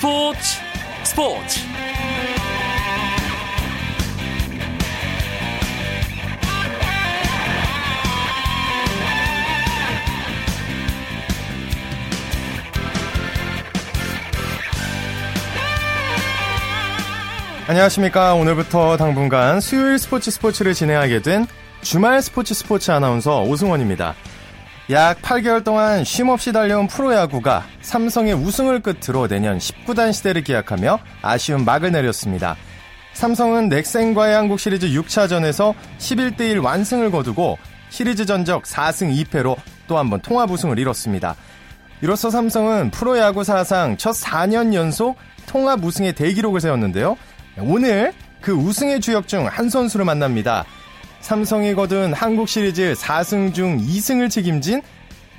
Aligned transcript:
스포츠 0.00 0.40
스포츠 1.04 1.60
안녕하십니까. 17.68 18.32
오늘부터 18.36 18.96
당분간 18.96 19.60
수요일 19.60 19.98
스포츠 19.98 20.30
스포츠를 20.30 20.72
진행하게 20.72 21.20
된 21.20 21.46
주말 21.82 22.22
스포츠 22.22 22.54
스포츠 22.54 22.90
아나운서 22.90 23.42
오승원입니다. 23.42 24.14
약 24.90 25.22
8개월 25.22 25.62
동안 25.62 26.02
쉼없이 26.04 26.52
달려온 26.52 26.88
프로야구가 26.88 27.64
삼성의 27.82 28.34
우승을 28.34 28.80
끝으로 28.80 29.28
내년 29.28 29.58
19단 29.58 30.12
시대를 30.12 30.42
기약하며 30.42 30.98
아쉬운 31.22 31.64
막을 31.64 31.92
내렸습니다. 31.92 32.56
삼성은 33.12 33.68
넥센과의 33.68 34.34
한국 34.34 34.58
시리즈 34.58 34.88
6차전에서 34.88 35.74
11대1 35.98 36.64
완승을 36.64 37.10
거두고 37.12 37.58
시리즈 37.90 38.24
전적 38.26 38.64
4승 38.64 39.14
2패로 39.26 39.56
또 39.86 39.96
한 39.96 40.08
번 40.10 40.20
통합 40.20 40.50
우승을 40.50 40.78
이뤘습니다. 40.78 41.36
이로써 42.02 42.30
삼성은 42.30 42.90
프로야구 42.90 43.44
사상 43.44 43.96
첫 43.96 44.12
4년 44.12 44.72
연속 44.74 45.16
통합 45.46 45.84
우승의 45.84 46.14
대기록을 46.14 46.60
세웠는데요. 46.60 47.16
오늘 47.58 48.12
그 48.40 48.52
우승의 48.52 49.00
주역 49.00 49.28
중 49.28 49.46
한 49.46 49.68
선수를 49.68 50.04
만납니다. 50.06 50.64
삼성이 51.20 51.74
거둔 51.74 52.12
한국 52.12 52.48
시리즈 52.48 52.94
4승 52.96 53.54
중 53.54 53.78
2승을 53.78 54.30
책임진 54.30 54.82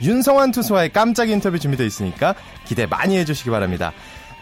윤성환 0.02 0.52
투수와의 0.52 0.94
깜짝 0.94 1.30
인터뷰 1.30 1.60
준비되어 1.60 1.86
있으니까 1.86 2.36
기대 2.66 2.86
많이 2.86 3.18
해주시기 3.18 3.50
바랍니다. 3.50 3.92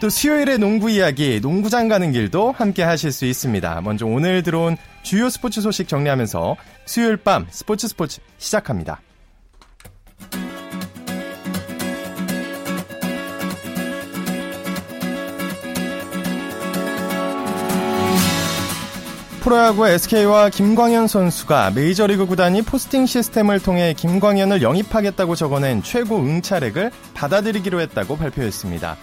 또 0.00 0.08
수요일에 0.08 0.56
농구 0.56 0.90
이야기, 0.90 1.40
농구장 1.42 1.88
가는 1.88 2.10
길도 2.12 2.52
함께 2.52 2.82
하실 2.82 3.12
수 3.12 3.26
있습니다. 3.26 3.82
먼저 3.82 4.06
오늘 4.06 4.42
들어온 4.42 4.76
주요 5.02 5.28
스포츠 5.28 5.60
소식 5.60 5.88
정리하면서 5.88 6.56
수요일 6.86 7.18
밤 7.18 7.46
스포츠 7.50 7.86
스포츠 7.86 8.20
시작합니다. 8.38 9.00
프로야구 19.40 19.88
SK와 19.88 20.50
김광현 20.50 21.06
선수가 21.06 21.72
메이저리그 21.74 22.26
구단이 22.26 22.60
포스팅 22.60 23.06
시스템을 23.06 23.58
통해 23.58 23.94
김광현을 23.96 24.60
영입하겠다고 24.60 25.34
적어낸 25.34 25.82
최고 25.82 26.18
응찰액을 26.18 26.90
받아들이기로 27.14 27.80
했다고 27.80 28.18
발표했습니다. 28.18 28.98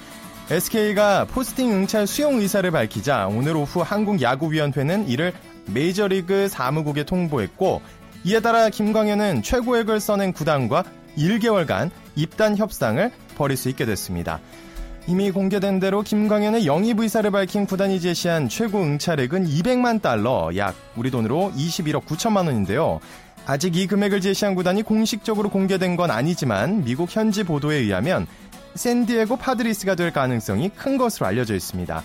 SK가 0.52 1.26
포스팅 1.26 1.72
응찰 1.72 2.06
수용 2.06 2.40
의사를 2.40 2.70
밝히자 2.70 3.28
오늘 3.28 3.58
오후 3.58 3.82
한국야구위원회는 3.82 5.08
이를 5.08 5.34
메이저리그 5.74 6.50
사무국에 6.50 7.04
통보했고 7.04 7.82
이에 8.24 8.40
따라 8.40 8.70
김광현은 8.70 9.42
최고액을 9.42 10.00
써낸 10.00 10.34
구단과 10.34 10.84
1개월간 11.18 11.90
입단 12.16 12.58
협상을 12.58 13.12
벌일 13.36 13.58
수 13.58 13.70
있게 13.70 13.86
됐습니다. 13.86 14.40
이미 15.10 15.32
공개된 15.32 15.80
대로 15.80 16.02
김광현의 16.02 16.66
영입 16.66 17.00
의사를 17.00 17.32
밝힌 17.32 17.66
구단이 17.66 18.02
제시한 18.02 18.50
최고 18.50 18.84
응찰액은 18.84 19.48
200만 19.48 20.02
달러, 20.02 20.52
약 20.58 20.76
우리 20.98 21.10
돈으로 21.10 21.54
21억 21.56 22.04
9천만 22.06 22.48
원인데요. 22.48 23.00
아직 23.46 23.78
이 23.78 23.88
금액을 23.88 24.20
제시한 24.20 24.54
구단이 24.54 24.84
공식적으로 24.84 25.50
공개된 25.50 25.96
건 25.96 26.12
아니지만 26.12 26.84
미국 26.84 27.08
현지 27.10 27.46
보도에 27.46 27.78
의하면 27.78 28.28
샌디에고 28.76 29.38
파드리스가 29.38 29.96
될 29.96 30.12
가능성이 30.12 30.68
큰 30.76 30.98
것으로 30.98 31.26
알려져 31.26 31.56
있습니다. 31.56 32.04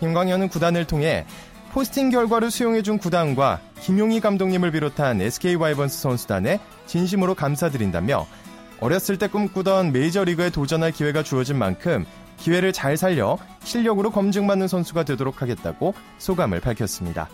김광현은 0.00 0.48
구단을 0.48 0.84
통해 0.84 1.24
포스팅 1.70 2.10
결과를 2.10 2.50
수용해준 2.50 2.98
구단과 2.98 3.60
김용희 3.80 4.18
감독님을 4.18 4.72
비롯한 4.72 5.20
SK 5.20 5.54
와이번스 5.54 6.00
선수단에 6.00 6.58
진심으로 6.86 7.36
감사드린다며 7.36 8.26
어렸을 8.80 9.16
때 9.16 9.28
꿈꾸던 9.28 9.92
메이저리그에 9.92 10.50
도전할 10.50 10.90
기회가 10.90 11.22
주어진 11.22 11.56
만큼 11.56 12.04
기회를 12.42 12.72
잘 12.72 12.96
살려 12.96 13.38
실력으로 13.62 14.10
검증받는 14.10 14.68
선수가 14.68 15.04
되도록 15.04 15.42
하겠다고 15.42 15.94
소감을 16.18 16.60
밝혔습니다. 16.60 17.28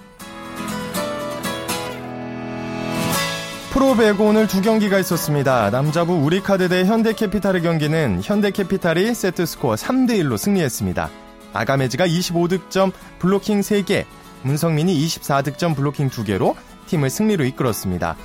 프로 3.72 3.94
배구 3.94 4.24
오늘 4.24 4.46
두 4.46 4.60
경기가 4.60 4.98
있었습니다. 4.98 5.70
남자부 5.70 6.14
우리카드 6.14 6.68
대 6.68 6.84
현대캐피탈의 6.84 7.62
경기는 7.62 8.20
현대캐피탈이 8.22 9.14
세트스코어 9.14 9.76
3대1로 9.76 10.36
승리했습니다. 10.36 11.10
아가메즈가 11.52 12.06
25득점, 12.06 12.92
블로킹 13.18 13.60
3개, 13.60 14.04
문성민이 14.42 14.94
24득점, 15.06 15.76
블로킹 15.76 16.10
2개로 16.10 16.54
팀을 16.86 17.10
승리로 17.10 17.44
이끌었습니다. 17.44 18.16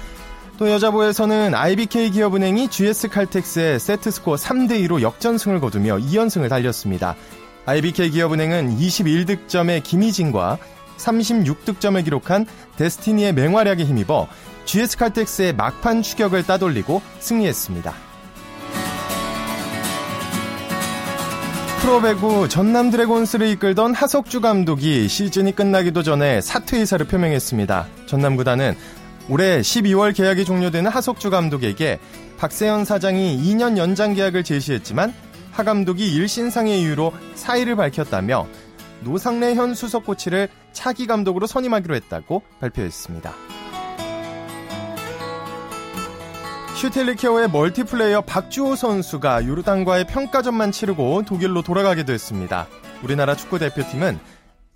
또 0.58 0.70
여자부에서는 0.70 1.56
IBK 1.56 2.12
기업은행이 2.12 2.70
GS 2.70 3.10
칼텍스의 3.10 3.80
세트스코어 3.80 4.36
3대2로 4.36 5.02
역전승을 5.02 5.60
거두며 5.60 5.98
2연승을 5.98 6.48
달렸습니다. 6.48 7.16
IBK 7.66 8.12
기업은행은 8.12 8.78
21득점의 8.78 9.84
김희진과 9.84 10.60
36득점을 10.98 12.04
기록한 12.04 12.46
데스티니의 12.78 13.34
맹활약에 13.34 13.84
힘입어 13.84 14.28
GS 14.66 14.98
칼텍스의 14.98 15.56
막판 15.56 16.04
추격을 16.04 16.44
따돌리고 16.44 17.02
승리했습니다. 17.20 17.94
프로축구 21.82 22.48
전남 22.48 22.92
드래곤스를 22.92 23.48
이끌던 23.48 23.94
하석주 23.94 24.40
감독이 24.40 25.10
시즌이 25.10 25.54
끝나기도 25.54 26.02
전에 26.02 26.40
사퇴 26.40 26.78
의사를 26.78 27.06
표명했습니다. 27.06 27.88
전남 28.06 28.38
구단은 28.38 28.78
올해 29.30 29.62
12월 29.62 30.16
계약이 30.16 30.44
종료되는 30.46 30.92
하석주 30.92 31.30
감독에게 31.30 32.00
박세현 32.38 32.84
사장이 32.84 33.42
2년 33.42 33.78
연장 33.78 34.14
계약을 34.14 34.44
제시했지만 34.44 35.14
하 35.52 35.64
감독이 35.64 36.14
일신상의 36.14 36.82
이유로 36.82 37.14
사의를 37.36 37.76
밝혔다며 37.76 38.48
노상래 39.02 39.56
현 39.56 39.76
수석 39.76 40.06
코치를 40.06 40.50
차기 40.72 41.08
감독으로 41.08 41.48
선임하기로 41.48 41.96
했다고 41.96 42.42
발표했습니다. 42.60 43.34
슈틸리케호의 46.76 47.50
멀티플레이어 47.50 48.22
박주호 48.22 48.76
선수가 48.76 49.46
요르단과의 49.46 50.08
평가전만 50.08 50.72
치르고 50.72 51.24
독일로 51.24 51.62
돌아가게 51.62 52.04
됐습니다. 52.04 52.68
우리나라 53.04 53.36
축구 53.36 53.58
대표팀은 53.60 54.20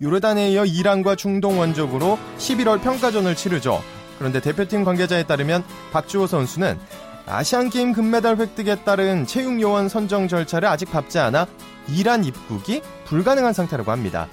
요르단에 0.00 0.52
이어 0.52 0.64
이란과 0.64 1.16
중동 1.16 1.58
원적으로 1.58 2.18
11월 2.38 2.80
평가전을 2.80 3.34
치르죠. 3.34 3.82
그런데 4.18 4.40
대표팀 4.40 4.84
관계자에 4.84 5.24
따르면 5.24 5.64
박주호 5.92 6.26
선수는 6.26 6.78
아시안게임 7.26 7.92
금메달 7.92 8.36
획득에 8.36 8.84
따른 8.84 9.26
체육 9.26 9.60
요원 9.60 9.88
선정 9.88 10.28
절차를 10.28 10.68
아직 10.68 10.90
밟지 10.90 11.18
않아 11.18 11.46
이란 11.88 12.24
입국이 12.24 12.82
불가능한 13.06 13.52
상태라고 13.52 13.90
합니다. 13.90 14.28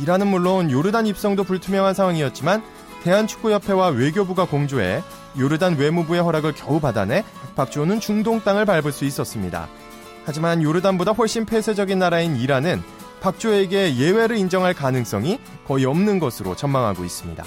이란은 0.00 0.26
물론 0.26 0.70
요르단 0.70 1.06
입성도 1.06 1.44
불투명한 1.44 1.94
상황이었지만 1.94 2.62
대한축구협회와 3.02 3.88
외교부가 3.88 4.44
공조해 4.44 5.02
요르단 5.38 5.76
외무부의 5.76 6.20
허락을 6.20 6.52
겨우 6.54 6.80
받아내 6.80 7.24
박주호는 7.56 8.00
중동 8.00 8.40
땅을 8.40 8.66
밟을 8.66 8.92
수 8.92 9.04
있었습니다. 9.04 9.68
하지만 10.24 10.62
요르단보다 10.62 11.12
훨씬 11.12 11.46
폐쇄적인 11.46 11.98
나라인 11.98 12.36
이란은 12.36 12.82
박주호에게 13.20 13.96
예외를 13.96 14.36
인정할 14.36 14.74
가능성이 14.74 15.40
거의 15.66 15.84
없는 15.84 16.18
것으로 16.18 16.54
전망하고 16.54 17.04
있습니다. 17.04 17.44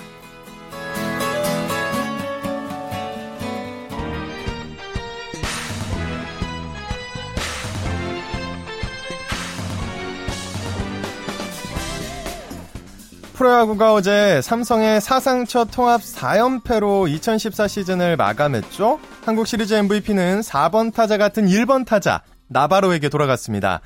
프로야구가 13.42 13.96
어제 13.96 14.40
삼성의 14.44 15.02
사상 15.02 15.48
첫 15.48 15.70
통합 15.72 16.02
4연패로 16.02 17.10
2014 17.10 17.68
시즌을 17.68 18.16
마감했죠. 18.16 19.00
한국 19.26 19.48
시리즈 19.48 19.74
MVP는 19.74 20.42
4번 20.42 20.94
타자 20.94 21.18
같은 21.18 21.48
1번 21.48 21.84
타자 21.84 22.22
나바로에게 22.50 23.10
돌아갔습니다. 23.10 23.82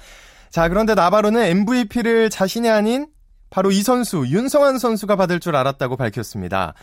자, 0.49 0.67
그런데 0.67 0.93
나바로는 0.93 1.41
MVP를 1.41 2.29
자신이 2.29 2.69
아닌 2.69 3.07
바로 3.49 3.71
이 3.71 3.81
선수 3.81 4.25
윤성환 4.27 4.77
선수가 4.77 5.15
받을 5.15 5.39
줄 5.39 5.55
알았다고 5.55 5.95
밝혔습니다. 5.95 6.73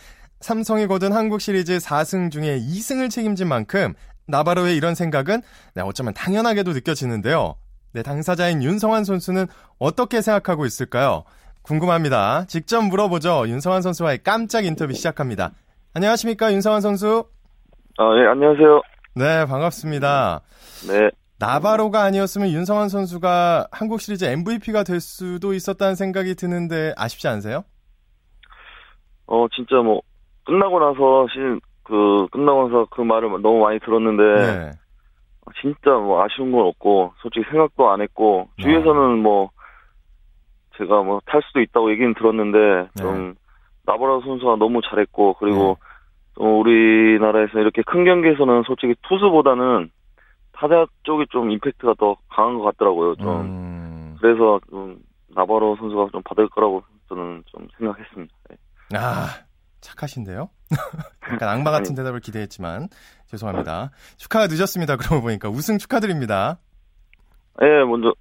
삼성이 0.41 0.87
거둔 0.87 1.13
한국 1.13 1.41
시리즈 1.41 1.77
4승 1.77 2.31
중에 2.31 2.59
2승을 2.59 3.11
책임진 3.11 3.47
만큼 3.47 3.93
나바로의 4.25 4.75
이런 4.75 4.95
생각은 4.95 5.43
네, 5.75 5.83
어쩌면 5.83 6.15
당연하게도 6.15 6.73
느껴지는데요. 6.73 7.53
네, 7.91 8.01
당사자인 8.01 8.63
윤성환 8.63 9.03
선수는 9.03 9.45
어떻게 9.77 10.23
생각하고 10.23 10.65
있을까요? 10.65 11.23
궁금합니다. 11.63 12.45
직접 12.47 12.81
물어보죠. 12.81 13.47
윤성환 13.47 13.81
선수와의 13.81 14.19
깜짝 14.23 14.65
인터뷰 14.65 14.93
시작합니다. 14.93 15.51
안녕하십니까, 15.95 16.51
윤성환 16.51 16.81
선수? 16.81 17.25
아, 17.97 18.03
예, 18.17 18.27
안녕하세요. 18.27 18.81
네, 19.15 19.45
반갑습니다. 19.45 20.41
네. 20.87 21.09
나바로가 21.39 22.03
아니었으면 22.03 22.49
윤성환 22.49 22.89
선수가 22.89 23.67
한국 23.71 24.01
시리즈 24.01 24.25
MVP가 24.25 24.83
될 24.83 24.99
수도 24.99 25.53
있었다는 25.53 25.95
생각이 25.95 26.35
드는데 26.35 26.93
아쉽지 26.97 27.27
않으세요? 27.27 27.63
어 29.25 29.47
진짜 29.53 29.75
뭐 29.77 30.01
끝나고 30.45 30.79
나서 30.79 31.27
시즌 31.33 31.59
그 31.83 32.27
끝나고 32.31 32.67
나서 32.67 32.87
그 32.91 33.01
말을 33.01 33.29
너무 33.41 33.59
많이 33.59 33.79
들었는데 33.79 34.23
네. 34.23 34.71
진짜 35.61 35.91
뭐 35.91 36.23
아쉬운 36.23 36.51
건 36.51 36.67
없고 36.67 37.13
솔직히 37.21 37.45
생각도 37.49 37.89
안 37.89 38.01
했고 38.01 38.47
주위에서는 38.61 39.19
뭐 39.19 39.49
제가 40.77 41.03
뭐 41.03 41.19
탈 41.25 41.41
수도 41.43 41.61
있다고 41.61 41.91
얘기는 41.91 42.13
들었는데 42.13 42.89
좀 42.97 43.35
나바라 43.85 44.19
선수가 44.21 44.55
너무 44.57 44.81
잘했고 44.89 45.35
그리고 45.39 45.77
또 46.35 46.59
우리나라에서 46.61 47.59
이렇게 47.59 47.81
큰 47.85 48.05
경기에서는 48.05 48.63
솔직히 48.65 48.95
투수보다는 49.07 49.91
타자 50.53 50.85
쪽이 51.03 51.25
좀 51.31 51.51
임팩트가 51.51 51.95
더 51.99 52.15
강한 52.29 52.57
것 52.57 52.63
같더라고요. 52.63 53.15
좀 53.15 53.41
음. 53.41 54.17
그래서 54.21 54.59
좀 54.69 54.97
나바로 55.35 55.75
선수가 55.77 56.07
좀 56.11 56.21
받을 56.23 56.47
거라고 56.49 56.83
저는 57.09 57.43
좀 57.47 57.67
생각했습니다. 57.77 58.33
네. 58.49 58.57
아, 58.95 59.27
착하신데요? 59.81 60.49
약간 61.33 61.49
악마 61.49 61.71
같은 61.71 61.95
대답을 61.95 62.19
기대했지만 62.19 62.87
죄송합니다. 63.27 63.91
축하가 64.17 64.47
늦었습니다. 64.47 64.95
그러고 64.97 65.21
보니까 65.21 65.49
우승 65.49 65.77
축하드립니다. 65.77 66.59
예, 67.61 67.83
먼저 67.83 68.13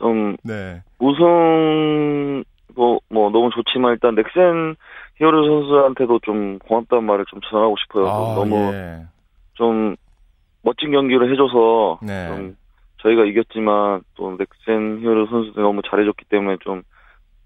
좀 0.00 0.36
네. 0.42 0.82
우승 0.98 2.42
뭐, 2.74 2.98
뭐 3.10 3.30
너무 3.30 3.50
좋지만 3.50 3.92
일단 3.92 4.14
넥센 4.14 4.74
히어로 5.16 5.44
선수한테도 5.46 6.20
좀 6.20 6.58
고맙다는 6.60 7.04
말을 7.04 7.26
좀 7.28 7.40
전하고 7.50 7.76
싶어요. 7.82 8.08
아, 8.08 8.34
너무 8.34 8.56
예. 8.72 9.02
좀 9.54 9.94
멋진 10.62 10.90
경기를 10.90 11.30
해줘서 11.30 11.98
네. 12.02 12.26
좀 12.28 12.56
저희가 13.02 13.24
이겼지만 13.26 14.02
또 14.14 14.36
넥센 14.38 15.00
히어로 15.02 15.26
선수들이 15.26 15.62
너무 15.62 15.82
잘해줬기 15.82 16.24
때문에 16.26 16.56
좀 16.60 16.82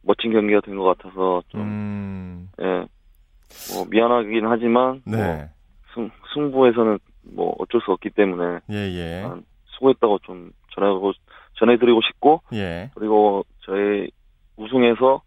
멋진 0.03 0.33
경기가 0.33 0.61
된 0.61 0.77
것 0.77 0.85
같아서 0.85 1.43
좀 1.49 1.61
음. 1.61 2.49
예. 2.61 2.87
뭐 3.75 3.85
미안하긴 3.91 4.47
하지만 4.47 5.03
뭐 5.05 5.17
네. 5.17 5.49
승, 5.95 6.11
승부에서는 6.35 6.99
뭐 7.35 7.55
어쩔 7.59 7.81
수 7.81 7.91
없기 7.91 8.11
때문에 8.11 8.61
예, 8.71 8.75
예. 8.77 9.25
아, 9.25 9.37
수고했다고 9.67 10.19
좀 10.21 10.51
전하고 10.75 11.13
전해드리고 11.55 12.01
싶고 12.03 12.43
예. 12.53 12.91
그리고 12.95 13.45
저희 13.65 14.11
우승해서 14.57 15.23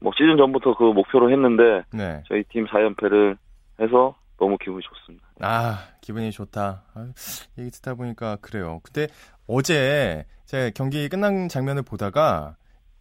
뭐 0.00 0.12
시즌 0.16 0.36
전부터 0.36 0.76
그 0.76 0.84
목표로 0.84 1.30
했는데 1.30 1.82
네. 1.92 2.22
저희 2.28 2.42
팀 2.44 2.66
4연패를 2.66 3.36
해서 3.80 4.14
너무 4.38 4.56
기분이 4.58 4.82
좋습니다. 4.82 5.26
아, 5.40 5.78
기분이 6.00 6.30
좋다. 6.30 6.82
아, 6.94 7.08
얘기 7.58 7.70
듣다 7.70 7.94
보니까 7.94 8.36
그래요. 8.40 8.80
근데 8.82 9.08
어제 9.46 10.24
제가 10.46 10.70
경기 10.74 11.08
끝난 11.08 11.48
장면을 11.48 11.82
보다가 11.82 12.56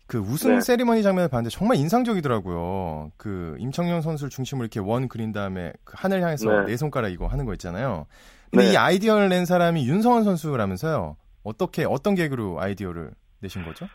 그 0.05 0.19
우승 0.19 0.55
네. 0.55 0.61
세리머니 0.61 1.01
장면을 1.01 1.29
봤는데 1.29 1.49
정말 1.49 1.77
인상적이더라고요. 1.77 3.11
그 3.17 3.55
임청용 3.59 4.01
선수를 4.01 4.29
중심으로 4.29 4.65
이렇게 4.65 4.79
원 4.79 5.07
그린 5.07 5.31
다음에 5.31 5.73
그 5.83 5.95
하늘 5.97 6.21
향해서 6.21 6.49
네. 6.61 6.65
네 6.67 6.77
손가락 6.77 7.09
이거 7.09 7.27
하는 7.27 7.45
거 7.45 7.53
있잖아요. 7.53 8.05
근데 8.51 8.65
네. 8.65 8.73
이 8.73 8.77
아이디어를 8.77 9.29
낸 9.29 9.45
사람이 9.45 9.87
윤성원 9.87 10.23
선수라면서요. 10.23 11.15
어떻게 11.43 11.85
어떤 11.85 12.15
계기로 12.15 12.59
아이디어를 12.59 13.11
내신 13.41 13.63
거죠? 13.63 13.87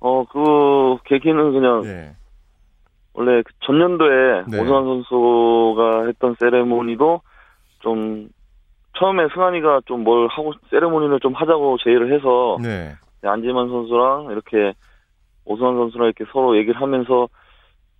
어, 0.00 0.24
그 0.24 0.98
계기는 1.04 1.52
그냥 1.52 1.82
예. 1.84 2.14
원래 3.14 3.42
그 3.42 3.52
전년도에 3.64 4.44
네. 4.48 4.60
오승환 4.60 4.84
선수가 4.84 6.06
했던 6.06 6.36
세레모니도 6.40 7.20
좀 7.80 8.28
처음에 8.98 9.28
승환이가 9.32 9.82
좀 9.86 10.04
뭘 10.04 10.28
하고 10.28 10.52
세레모니를 10.70 11.20
좀 11.20 11.32
하자고 11.32 11.78
제의를 11.82 12.12
해서 12.12 12.58
네. 12.62 12.94
안지만 13.22 13.68
선수랑 13.68 14.28
이렇게 14.30 14.74
오승환 15.44 15.74
선수랑 15.74 16.06
이렇게 16.06 16.24
서로 16.32 16.56
얘기를 16.56 16.80
하면서 16.80 17.28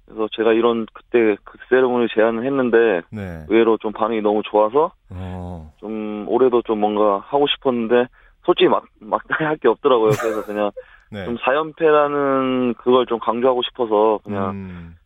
그래서 0.04 0.28
제가 0.36 0.52
이런 0.52 0.86
그때 0.92 1.36
그 1.44 1.58
세레모니 1.68 2.08
제안을 2.14 2.44
했는데 2.44 3.00
네. 3.10 3.44
의외로 3.48 3.78
좀 3.78 3.92
반응이 3.92 4.20
너무 4.20 4.42
좋아서 4.44 4.92
어. 5.10 5.72
좀 5.78 6.26
올해도 6.28 6.62
좀 6.62 6.80
뭔가 6.80 7.20
하고 7.26 7.46
싶었는데 7.46 8.06
솔직히 8.44 8.68
막 8.68 8.84
막다이 9.00 9.44
할게 9.46 9.68
없더라고요. 9.68 10.10
그래서 10.10 10.44
그냥 10.44 10.70
네. 11.10 11.24
좀 11.24 11.36
4연패라는 11.36 12.76
그걸 12.78 13.06
좀 13.06 13.18
강조하고 13.18 13.62
싶어서 13.62 14.18
그냥 14.24 14.50
음. 14.50 14.96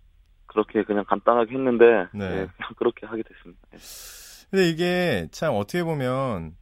그렇게 0.46 0.82
그냥 0.82 1.04
간단하게 1.06 1.52
했는데 1.54 2.06
네. 2.14 2.24
예, 2.24 2.30
그냥 2.30 2.72
그렇게 2.76 3.06
하게 3.06 3.22
됐습니다. 3.22 3.60
예. 3.74 3.78
근데 4.50 4.68
이게 4.68 5.28
참 5.30 5.54
어떻게 5.54 5.84
보면 5.84 6.52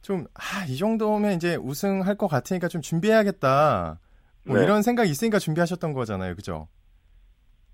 좀, 0.00 0.26
아, 0.34 0.64
이 0.68 0.76
정도면 0.76 1.32
이제 1.32 1.56
우승할 1.56 2.16
것 2.16 2.28
같으니까 2.28 2.68
좀 2.68 2.82
준비해야겠다. 2.82 3.98
뭐 4.46 4.58
네. 4.58 4.64
이런 4.64 4.82
생각이 4.82 5.10
있으니까 5.10 5.38
준비하셨던 5.38 5.94
거잖아요. 5.94 6.34
그죠? 6.34 6.68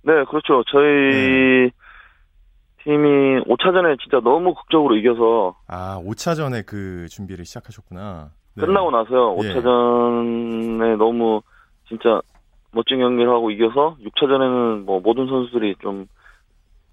네, 0.02 0.12
그렇죠. 0.24 0.62
저희 0.70 1.70
팀이 2.84 3.40
5차전에 3.44 4.00
진짜 4.00 4.20
너무 4.22 4.54
극적으로 4.54 4.96
이겨서 4.96 5.56
아, 5.66 6.00
5차 6.04 6.36
전에 6.36 6.62
그 6.62 7.08
준비를 7.10 7.44
시작하셨구나. 7.44 8.30
네. 8.54 8.66
끝나고 8.66 8.90
나서요. 8.90 9.36
예. 9.42 9.54
5차전에 9.54 10.96
너무 10.96 11.42
진짜 11.88 12.20
멋진 12.72 12.98
경기를 12.98 13.30
하고 13.32 13.50
이겨서 13.50 13.96
6차전에는 14.00 14.84
뭐 14.84 15.00
모든 15.00 15.26
선수들이 15.26 15.76
좀 15.80 16.06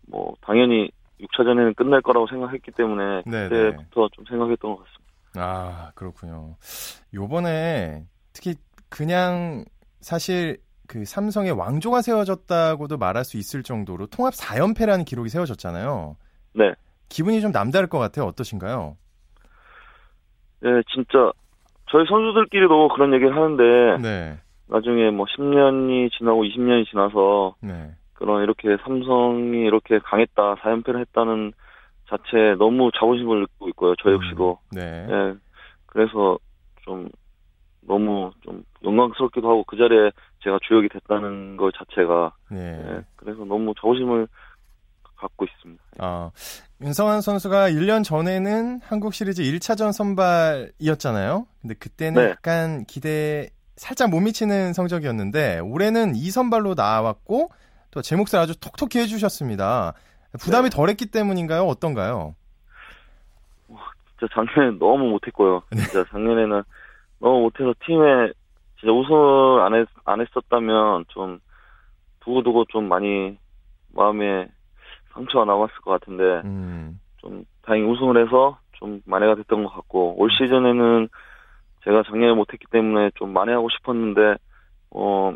뭐 0.08 0.36
당연히 0.42 0.90
6차전에는 1.22 1.76
끝날 1.76 2.02
거라고 2.02 2.28
생각했기 2.28 2.72
때문에 2.72 3.24
네, 3.26 3.50
그때부터 3.50 4.10
좀 4.14 4.26
생각했던 4.26 4.76
것 4.76 4.84
같습니다. 4.84 5.04
아, 5.36 5.92
그렇군요. 5.96 6.56
요번에 7.14 8.06
특히 8.34 8.56
그냥 8.90 9.66
사실 10.00 10.58
그 10.88 11.06
삼성의 11.06 11.52
왕조가 11.52 12.02
세워졌다고도 12.02 12.98
말할 12.98 13.26
수 13.26 13.38
있을 13.38 13.62
정도로 13.64 14.08
통합 14.08 14.34
4연패라는 14.34 15.06
기록이 15.06 15.30
세워졌잖아요. 15.30 16.16
네. 16.54 16.74
기분이 17.10 17.42
좀 17.42 17.52
남다를 17.52 17.88
것 17.88 18.00
같아요. 18.00 18.26
어떠신가요? 18.28 18.96
예, 20.66 20.70
진짜 20.94 21.32
저희 21.90 22.06
선수들끼리도 22.08 22.90
그런 22.90 23.14
얘기를 23.14 23.36
하는데 23.36 23.98
네. 24.02 24.38
나중에 24.68 25.12
뭐 25.12 25.26
10년이 25.26 26.12
지나고 26.18 26.44
20년이 26.44 26.88
지나서 26.90 27.56
네. 27.62 27.92
그런 28.14 28.44
이렇게 28.44 28.78
삼성이 28.84 29.66
이렇게 29.66 30.00
강했다, 30.00 30.56
4연패를 30.56 31.00
했다는 31.00 31.54
자체에 32.10 32.56
너무 32.56 32.90
자부심을 32.98 33.42
느끼고 33.42 33.70
있고요. 33.70 33.96
저 34.02 34.12
역시도. 34.12 34.60
네. 34.72 35.08
예. 35.10 35.36
그래서 35.86 36.38
좀 36.82 37.10
너무 37.82 38.32
좀 38.42 38.64
영광스럽기도 38.84 39.50
하고 39.50 39.64
그 39.66 39.78
자리에 39.78 40.12
제가 40.40 40.60
주역이 40.68 40.90
됐다는 40.90 41.58
것 41.58 41.74
자체가 41.76 42.34
네. 42.52 42.60
예. 42.60 43.02
그래서 43.16 43.46
너무 43.46 43.74
자부심을 43.76 44.28
갖고 45.16 45.46
있습니다. 45.46 45.84
아, 46.00 46.32
윤성환 46.82 47.22
선수가 47.22 47.72
1년 47.72 48.04
전에는 48.04 48.82
한국 48.84 49.14
시리즈 49.14 49.42
1차전 49.42 49.92
선발이었잖아요. 49.92 51.48
근데 51.62 51.74
그때는 51.74 52.24
네. 52.24 52.30
약간 52.32 52.86
기대 52.86 53.50
살짝 53.76 54.10
못 54.12 54.20
미치는 54.20 54.74
성적이었는데 54.74 55.60
올해는 55.60 56.14
2선발로 56.14 56.76
나왔고 56.76 57.50
또 57.92 58.02
제 58.02 58.16
몫을 58.16 58.36
아주 58.36 58.60
톡톡히 58.60 59.00
해주셨습니다. 59.00 59.94
부담이 60.40 60.70
네. 60.70 60.76
덜했기 60.76 61.08
때문인가요? 61.08 61.64
어떤가요? 61.64 62.36
진짜 64.20 64.34
작년에 64.34 64.78
너무 64.78 65.10
못했고요. 65.10 65.64
네. 65.74 65.82
진짜 65.82 66.06
작년에는 66.12 66.64
너무 67.20 67.40
못해서 67.42 67.74
팀에 67.86 68.32
진짜 68.80 68.94
우승을 68.94 69.62
안, 69.62 69.74
했, 69.74 69.88
안 70.06 70.22
했었다면 70.22 71.06
좀 71.08 71.40
두고두고 72.20 72.66
좀 72.70 72.88
많이 72.88 73.36
마음에 73.94 74.48
상처가 75.18 75.46
남았을 75.46 75.76
것 75.82 75.92
같은데 75.92 76.24
음, 76.48 77.00
좀 77.18 77.44
다행히 77.64 77.86
우승을 77.90 78.24
해서 78.26 78.60
좀 78.74 79.02
만회가 79.06 79.36
됐던 79.36 79.64
것 79.64 79.74
같고 79.74 80.16
올 80.22 80.30
시즌에는 80.32 81.10
제가 81.84 82.04
작년에 82.04 82.34
못했기 82.34 82.66
때문에 82.72 83.12
좀 83.16 83.34
만회하고 83.34 83.68
싶었는데 83.70 84.36
어 84.92 85.34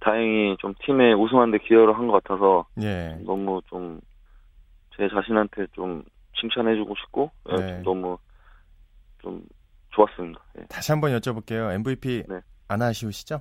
다행히 0.00 0.56
좀 0.58 0.74
팀에 0.84 1.12
우승하는데 1.12 1.58
기여를 1.64 1.96
한 1.96 2.08
것 2.08 2.22
같아서 2.22 2.66
예. 2.82 3.16
너무 3.24 3.60
좀 3.68 4.00
제 4.96 5.08
자신한테 5.08 5.66
좀 5.72 6.02
칭찬해주고 6.38 6.94
싶고 7.02 7.30
예, 7.50 7.56
네. 7.56 7.82
좀 7.82 7.82
너무 7.82 8.18
좀 9.22 9.42
좋았습니다. 9.90 10.38
예. 10.58 10.64
다시 10.66 10.92
한번 10.92 11.12
여쭤볼게요. 11.18 11.72
MVP 11.74 12.24
네. 12.28 12.40
안 12.68 12.82
아쉬우시죠? 12.82 13.40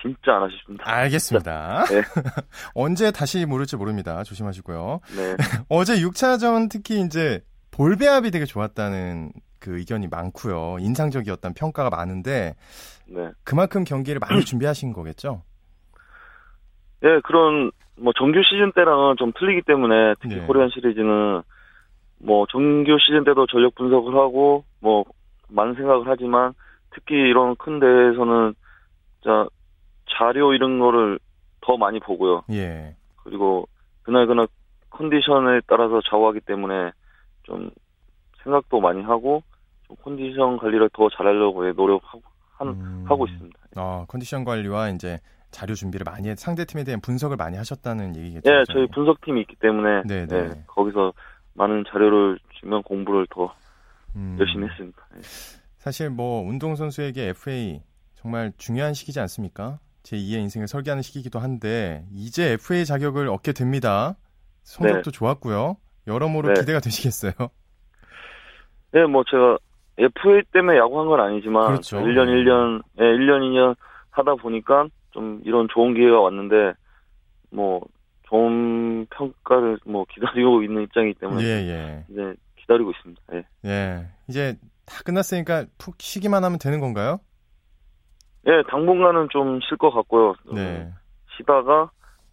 진짜 0.00 0.36
안 0.36 0.44
아쉽습니다. 0.44 0.84
알겠습니다. 0.86 1.84
네. 1.90 2.02
언제 2.74 3.10
다시 3.10 3.44
모를지 3.46 3.76
모릅니다. 3.76 4.22
조심하시고요. 4.22 5.00
네, 5.16 5.36
어제 5.68 5.96
6차전 5.96 6.70
특히 6.70 7.00
이제 7.00 7.42
볼 7.70 7.96
배합이 7.96 8.30
되게 8.30 8.44
좋았다는 8.44 9.32
그 9.60 9.78
의견이 9.78 10.08
많고요. 10.08 10.78
인상적이었다는 10.80 11.54
평가가 11.54 11.90
많은데 11.90 12.54
네. 13.06 13.30
그만큼 13.44 13.84
경기를 13.84 14.20
많이 14.20 14.40
준비하신 14.44 14.92
거겠죠? 14.92 15.42
예, 17.04 17.20
그런 17.24 17.70
뭐 17.96 18.12
정규 18.16 18.40
시즌 18.42 18.72
때랑은 18.72 19.16
좀 19.18 19.32
틀리기 19.38 19.62
때문에 19.62 20.14
특히 20.20 20.36
네. 20.36 20.46
코리안 20.46 20.70
시리즈는 20.70 21.42
뭐 22.20 22.46
정규 22.50 22.96
시즌 23.00 23.24
때도 23.24 23.46
전력 23.46 23.74
분석을 23.74 24.14
하고 24.14 24.64
뭐 24.80 25.04
많은 25.48 25.74
생각을 25.74 26.04
하지만 26.06 26.52
특히 26.90 27.14
이런 27.14 27.56
큰 27.56 27.80
대회에서는 27.80 28.54
자 29.24 29.46
자료 30.18 30.52
이런 30.52 30.78
거를 30.78 31.18
더 31.60 31.76
많이 31.76 32.00
보고요. 32.00 32.42
예. 32.50 32.96
그리고 33.22 33.68
그날 34.02 34.26
그날 34.26 34.48
컨디션에 34.90 35.60
따라서 35.66 36.00
좌우하기 36.10 36.40
때문에 36.40 36.90
좀 37.44 37.70
생각도 38.42 38.80
많이 38.80 39.02
하고 39.02 39.42
좀 39.86 39.96
컨디션 40.02 40.56
관리를 40.56 40.90
더 40.92 41.08
잘하려고 41.10 41.64
노력하고 41.72 42.22
한, 42.52 42.68
음. 42.68 43.04
하고 43.06 43.26
있습니다. 43.26 43.58
어, 43.76 44.04
컨디션 44.08 44.44
관리와 44.44 44.90
이제 44.90 45.18
자료 45.50 45.74
준비를 45.74 46.04
많이 46.04 46.28
해 46.28 46.34
상대 46.34 46.64
팀에 46.64 46.84
대한 46.84 47.00
분석을 47.00 47.36
많이 47.36 47.56
하셨다는 47.56 48.16
얘기겠죠. 48.16 48.50
예, 48.50 48.64
저희 48.72 48.86
분석팀이 48.88 49.40
있기 49.42 49.56
때문에 49.56 50.02
네, 50.04 50.26
네. 50.26 50.36
예, 50.36 50.62
거기서 50.66 51.12
많은 51.54 51.84
자료를 51.88 52.38
주면 52.60 52.82
공부를 52.82 53.26
더 53.30 53.54
음. 54.16 54.36
열심히 54.38 54.68
했습니다. 54.68 55.06
예. 55.16 55.20
사실 55.78 56.10
뭐 56.10 56.42
운동 56.42 56.76
선수에게 56.76 57.28
FA 57.28 57.80
정말 58.14 58.52
중요한 58.58 58.94
시기지 58.94 59.20
않습니까? 59.20 59.78
제 60.02 60.16
2의 60.16 60.40
인생을 60.40 60.68
설계하는 60.68 61.02
시기이기도 61.02 61.38
한데 61.38 62.04
이제 62.12 62.52
FA 62.52 62.84
자격을 62.84 63.28
얻게 63.28 63.52
됩니다. 63.52 64.16
성적도 64.62 65.10
좋았고요. 65.10 65.76
여러모로 66.06 66.48
네. 66.48 66.60
기대가 66.60 66.80
되시겠어요? 66.80 67.32
예, 68.94 69.04
뭐 69.06 69.24
제가 69.30 69.58
FA 69.98 70.42
때문에 70.52 70.78
야구한 70.78 71.08
건 71.08 71.20
아니지만 71.20 71.66
그렇죠. 71.68 71.98
1년 71.98 72.28
1년 72.28 72.82
예, 73.00 73.02
1년 73.02 73.40
2년 73.40 73.76
하다 74.10 74.36
보니까 74.36 74.88
좀 75.10 75.40
이런 75.44 75.68
좋은 75.72 75.94
기회가 75.94 76.20
왔는데 76.20 76.74
뭐 77.50 77.80
좋은 78.28 79.06
평가를 79.06 79.78
뭐 79.86 80.04
기다리고 80.12 80.62
있는 80.62 80.82
입장이기 80.82 81.18
때문에 81.18 81.42
예, 81.42 81.48
예. 81.48 82.04
이제 82.10 82.34
기다리고 82.56 82.90
있습니다. 82.90 83.22
예. 83.34 83.44
예. 83.64 84.06
이제 84.28 84.56
다 84.84 85.02
끝났으니까 85.04 85.66
푹 85.78 85.96
쉬기만 85.98 86.44
하면 86.44 86.58
되는 86.58 86.80
건가요? 86.80 87.20
예, 88.48 88.62
당분간은 88.70 89.28
좀 89.30 89.60
쉴 89.60 89.76
것 89.76 89.90
같고요. 89.90 90.34
좀 90.46 90.54
네. 90.54 90.90
쉬다가 91.36 91.90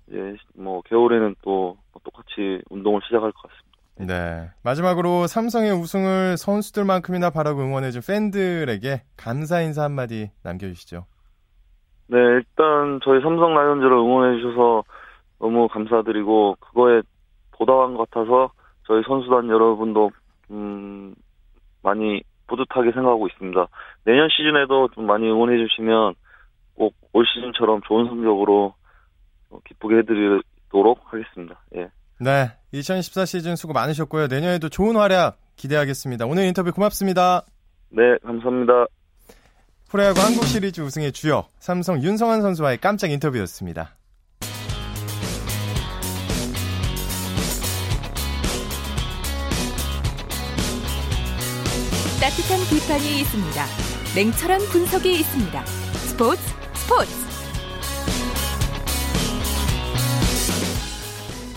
이제 0.08 0.36
뭐 0.56 0.82
겨울에는 0.84 1.36
또 1.42 1.78
똑같이 2.04 2.62
운동을 2.70 3.02
시작할 3.06 3.32
것 3.32 3.42
같습니다. 3.44 4.14
네. 4.14 4.50
마지막으로 4.64 5.28
삼성의 5.28 5.72
우승을 5.74 6.38
선수들만큼이나 6.38 7.30
바라고 7.30 7.62
응원해준 7.62 8.02
팬들에게 8.08 9.04
감사 9.18 9.62
인사 9.62 9.84
한마디 9.84 10.32
남겨주시죠. 10.44 11.06
네, 12.08 12.18
일단 12.18 13.00
저희 13.04 13.22
삼성 13.22 13.54
라이온즈를 13.56 13.92
응원해 13.92 14.38
주셔서 14.40 14.84
너무 15.40 15.68
감사드리고 15.68 16.58
그거에 16.60 17.02
보답한 17.58 17.96
것 17.96 18.10
같아서 18.10 18.52
저희 18.86 19.02
선수단 19.08 19.50
여러분도 19.50 20.12
음 20.52 21.16
많이 21.82 22.22
뿌듯하게 22.48 22.92
생각하고 22.92 23.28
있습니다. 23.28 23.68
내년 24.06 24.30
시즌에도 24.30 24.90
좀 24.90 25.06
많이 25.08 25.30
응원해 25.30 25.58
주시면 25.58 26.16
꼭 26.76 26.94
올 27.16 27.26
시즌처럼 27.26 27.80
좋은 27.88 28.08
성적으로 28.08 28.74
어, 29.50 29.60
기쁘게 29.66 30.00
해드리도록 30.00 31.00
하겠습니다. 31.06 31.62
예. 31.78 31.90
네. 32.20 32.52
2014 32.74 33.24
시즌 33.24 33.56
수고 33.56 33.72
많으셨고요. 33.72 34.28
내년에도 34.28 34.68
좋은 34.68 34.98
활약 34.98 35.38
기대하겠습니다. 35.56 36.26
오늘 36.26 36.44
인터뷰 36.44 36.74
고맙습니다. 36.74 37.46
네, 37.90 38.18
감사합니다. 38.22 38.88
프로야구 39.90 40.20
한국 40.20 40.44
시리즈 40.44 40.82
우승의 40.82 41.14
주역 41.14 41.52
삼성 41.60 42.02
윤성환 42.02 42.42
선수와의 42.42 42.80
깜짝 42.80 43.12
인터뷰였습니다. 43.12 43.96
비판이 52.86 53.20
있습니다. 53.22 53.66
냉철한 54.16 54.62
분석이 54.72 55.12
있습니다. 55.20 55.66
스포츠 55.66 56.42
스포츠 56.74 57.12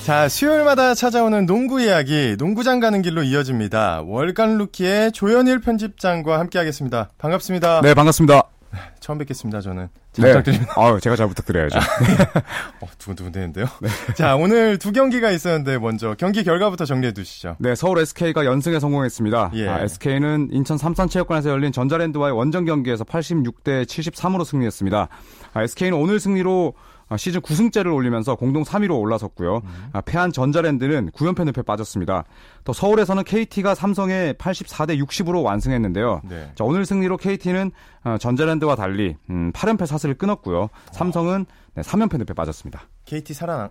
자, 0.05 0.29
수요일마다 0.29 0.95
찾아오는 0.95 1.45
농구 1.45 1.83
이야기, 1.83 2.35
농구장 2.39 2.81
가는 2.81 3.03
길로 3.03 3.23
이어집니다. 3.23 4.05
월간 4.07 4.57
루키의 4.57 5.13
조현일 5.13 5.61
편집장과 5.61 6.39
함께하겠습니다. 6.39 7.11
반갑습니다. 7.19 7.83
네, 7.83 7.93
반갑습니다. 7.93 8.58
처음 9.01 9.19
뵙겠습니다. 9.19 9.61
저는 9.61 9.89
잘 10.13 10.25
네. 10.25 10.29
부탁드립니다. 10.33 10.75
아유, 10.77 10.99
제가 11.01 11.17
잘 11.17 11.29
부탁드려야죠. 11.29 11.79
어, 12.81 12.87
두근두근 12.99 13.33
되는데요. 13.33 13.67
자, 14.17 14.37
오늘 14.37 14.79
두 14.79 14.93
경기가 14.93 15.31
있었는데 15.31 15.79
먼저 15.79 16.15
경기 16.19 16.45
결과부터 16.45 16.85
정리해 16.85 17.13
두시죠. 17.13 17.57
네, 17.59 17.75
서울 17.75 17.99
SK가 17.99 18.45
연승에 18.45 18.79
성공했습니다. 18.81 19.53
예. 19.55 19.69
아, 19.69 19.81
SK는 19.81 20.49
인천 20.53 20.79
삼산체육관에서 20.79 21.51
열린 21.51 21.73
전자랜드와의 21.73 22.35
원정 22.35 22.65
경기에서 22.65 23.05
86대 23.05 23.85
73으로 23.85 24.45
승리했습니다. 24.45 25.09
아, 25.55 25.63
SK는 25.63 25.97
오늘 25.99 26.21
승리로 26.21 26.75
아, 26.77 26.88
시즌 27.17 27.41
9승째를 27.41 27.95
올리면서 27.95 28.35
공동 28.35 28.63
3위로 28.63 28.99
올라섰고요. 29.01 29.63
아, 29.93 30.01
패한 30.01 30.33
전자랜드는 30.33 31.11
9연패 31.13 31.45
늪에 31.45 31.63
빠졌습니다. 31.63 32.25
또 32.65 32.73
서울에서는 32.73 33.25
KT가 33.25 33.75
삼성에 33.75 34.35
84대 34.35 35.03
60으로 35.03 35.43
완승했는데요. 35.43 36.23
네. 36.29 36.53
자, 36.55 36.65
오늘 36.65 36.85
승리로 36.85 37.17
KT는 37.17 37.71
어, 38.05 38.17
전자랜드와 38.19 38.77
달리 38.77 39.17
음, 39.31 39.53
8연패 39.53 39.87
사슬을 39.87 40.15
끊었고요. 40.15 40.69
삼성은 40.93 41.47
네, 41.75 41.83
3연패 41.83 42.19
늪에 42.19 42.35
빠졌습니다. 42.35 42.83
KT 43.05 43.35
살아 43.35 43.71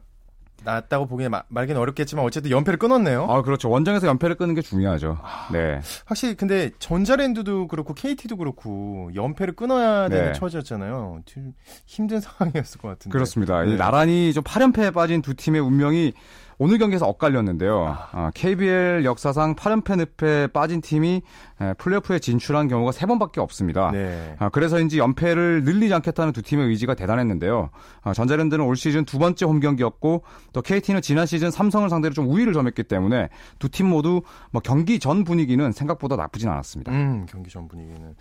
났다고 0.67 1.07
보기에 1.07 1.29
마- 1.29 1.43
말기는 1.47 1.79
어렵겠지만 1.79 2.25
어쨌든 2.25 2.51
연패를 2.51 2.77
끊었네요. 2.77 3.25
아, 3.29 3.41
그렇죠. 3.41 3.69
원정에서 3.69 4.05
연패를 4.07 4.35
끊는 4.35 4.53
게 4.53 4.61
중요하죠. 4.61 5.17
네. 5.53 5.79
확실히 6.05 6.35
근데 6.35 6.71
전자랜드도 6.79 7.67
그렇고 7.69 7.93
KT도 7.93 8.35
그렇고 8.37 9.09
연패를 9.15 9.55
끊어야 9.55 10.09
되는 10.09 10.33
네. 10.33 10.33
처지였잖아요. 10.33 11.21
좀 11.25 11.53
힘든 11.85 12.19
상황이었을 12.21 12.81
것 12.81 12.89
같은데. 12.89 13.13
그렇습니다. 13.13 13.63
네. 13.63 13.71
이 13.73 13.77
나란히 13.77 14.33
좀 14.33 14.43
8연패에 14.43 14.93
빠진 14.93 15.21
두 15.21 15.33
팀의 15.35 15.61
운명이 15.61 16.13
오늘 16.59 16.79
경기에서 16.79 17.05
엇갈렸는데요. 17.07 17.95
아, 18.11 18.31
KBL 18.33 19.05
역사상 19.05 19.55
8연패 19.55 19.97
늪에 19.97 20.47
빠진 20.47 20.81
팀이 20.81 21.21
에, 21.61 21.73
플레이오프에 21.75 22.17
진출한 22.17 22.67
경우가 22.67 22.91
세 22.91 23.05
번밖에 23.05 23.39
없습니다. 23.41 23.91
네. 23.91 24.35
아, 24.39 24.49
그래서인지 24.49 24.97
연패를 24.97 25.63
늘리지 25.65 25.93
않겠다는 25.93 26.33
두 26.33 26.41
팀의 26.41 26.65
의지가 26.67 26.95
대단했는데요. 26.95 27.69
아, 28.01 28.13
전자랜드는 28.13 28.65
올 28.65 28.75
시즌 28.75 29.05
두 29.05 29.19
번째 29.19 29.45
홈 29.45 29.59
경기였고 29.59 30.23
또 30.51 30.61
KT는 30.63 31.03
지난 31.03 31.27
시즌 31.27 31.51
삼성을 31.51 31.87
상대로 31.91 32.13
좀 32.15 32.27
우위를 32.27 32.53
점했기 32.53 32.83
때문에 32.83 33.29
두 33.59 33.69
팀 33.69 33.87
모두 33.87 34.23
뭐 34.51 34.59
경기 34.63 34.97
전 34.97 35.23
분위기는 35.23 35.71
생각보다 35.71 36.15
나쁘진 36.15 36.49
않았습니다. 36.49 36.91
음, 36.91 37.27
경기 37.29 37.51
전 37.51 37.67
분위기는 37.67 38.15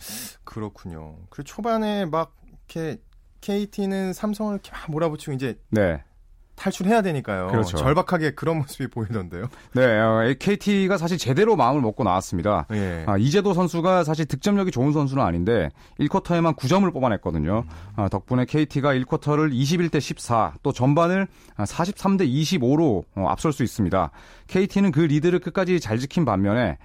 그렇군요. 0.44 1.16
그리고 1.30 1.44
초반에 1.44 2.04
막 2.04 2.34
이렇게 2.68 3.00
KT는 3.40 4.12
삼성을 4.12 4.52
이렇게 4.52 4.72
막 4.72 4.90
몰아붙이고 4.90 5.32
이제 5.32 5.58
네. 5.70 6.02
탈출해야 6.56 7.02
되니까요. 7.02 7.48
그렇죠. 7.48 7.76
절박하게 7.76 8.32
그런 8.32 8.58
모습이 8.58 8.88
보이던데요. 8.88 9.48
네, 9.74 10.00
어, 10.00 10.34
KT가 10.38 10.96
사실 10.98 11.18
제대로 11.18 11.54
마음을 11.54 11.80
먹고 11.82 12.02
나왔습니다. 12.02 12.66
예. 12.72 13.04
아, 13.06 13.16
이재도 13.16 13.54
선수가 13.54 14.04
사실 14.04 14.26
득점력이 14.26 14.70
좋은 14.70 14.92
선수는 14.92 15.22
아닌데 15.22 15.68
1쿼터에만 16.00 16.56
9점을 16.56 16.90
뽑아냈거든요. 16.92 17.64
아, 17.94 18.08
덕분에 18.08 18.46
KT가 18.46 18.94
1쿼터를 18.94 19.52
21대 19.52 20.00
14, 20.00 20.54
또 20.62 20.72
전반을 20.72 21.28
43대 21.58 22.28
25로 22.28 23.04
어, 23.14 23.26
앞설 23.28 23.52
수 23.52 23.62
있습니다. 23.62 24.10
KT는 24.48 24.92
그 24.92 25.00
리드를 25.00 25.38
끝까지 25.38 25.78
잘 25.80 25.98
지킨 25.98 26.24
반면에 26.24 26.70
에, 26.70 26.76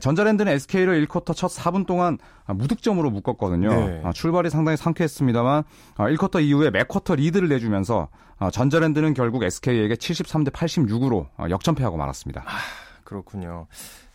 전자랜드는 0.00 0.52
SK를 0.52 1.06
1쿼터 1.06 1.34
첫 1.36 1.48
4분 1.48 1.86
동안 1.86 2.18
아, 2.46 2.54
무득점으로 2.54 3.10
묶었거든요. 3.10 3.68
네. 3.68 4.00
아, 4.04 4.12
출발이 4.12 4.50
상당히 4.50 4.76
상쾌했습니다만 4.76 5.64
아, 5.96 6.08
1쿼터 6.08 6.42
이후에 6.42 6.70
맥쿼터 6.70 7.16
리드를 7.16 7.48
내주면서 7.48 8.08
아, 8.38 8.50
전자랜드는 8.50 9.14
결국 9.14 9.44
SK에게 9.44 9.94
73대 9.94 10.50
86으로 10.50 11.26
어, 11.36 11.46
역전패하고 11.50 11.96
말았습니다. 11.96 12.44
그렇군요. 13.04 13.66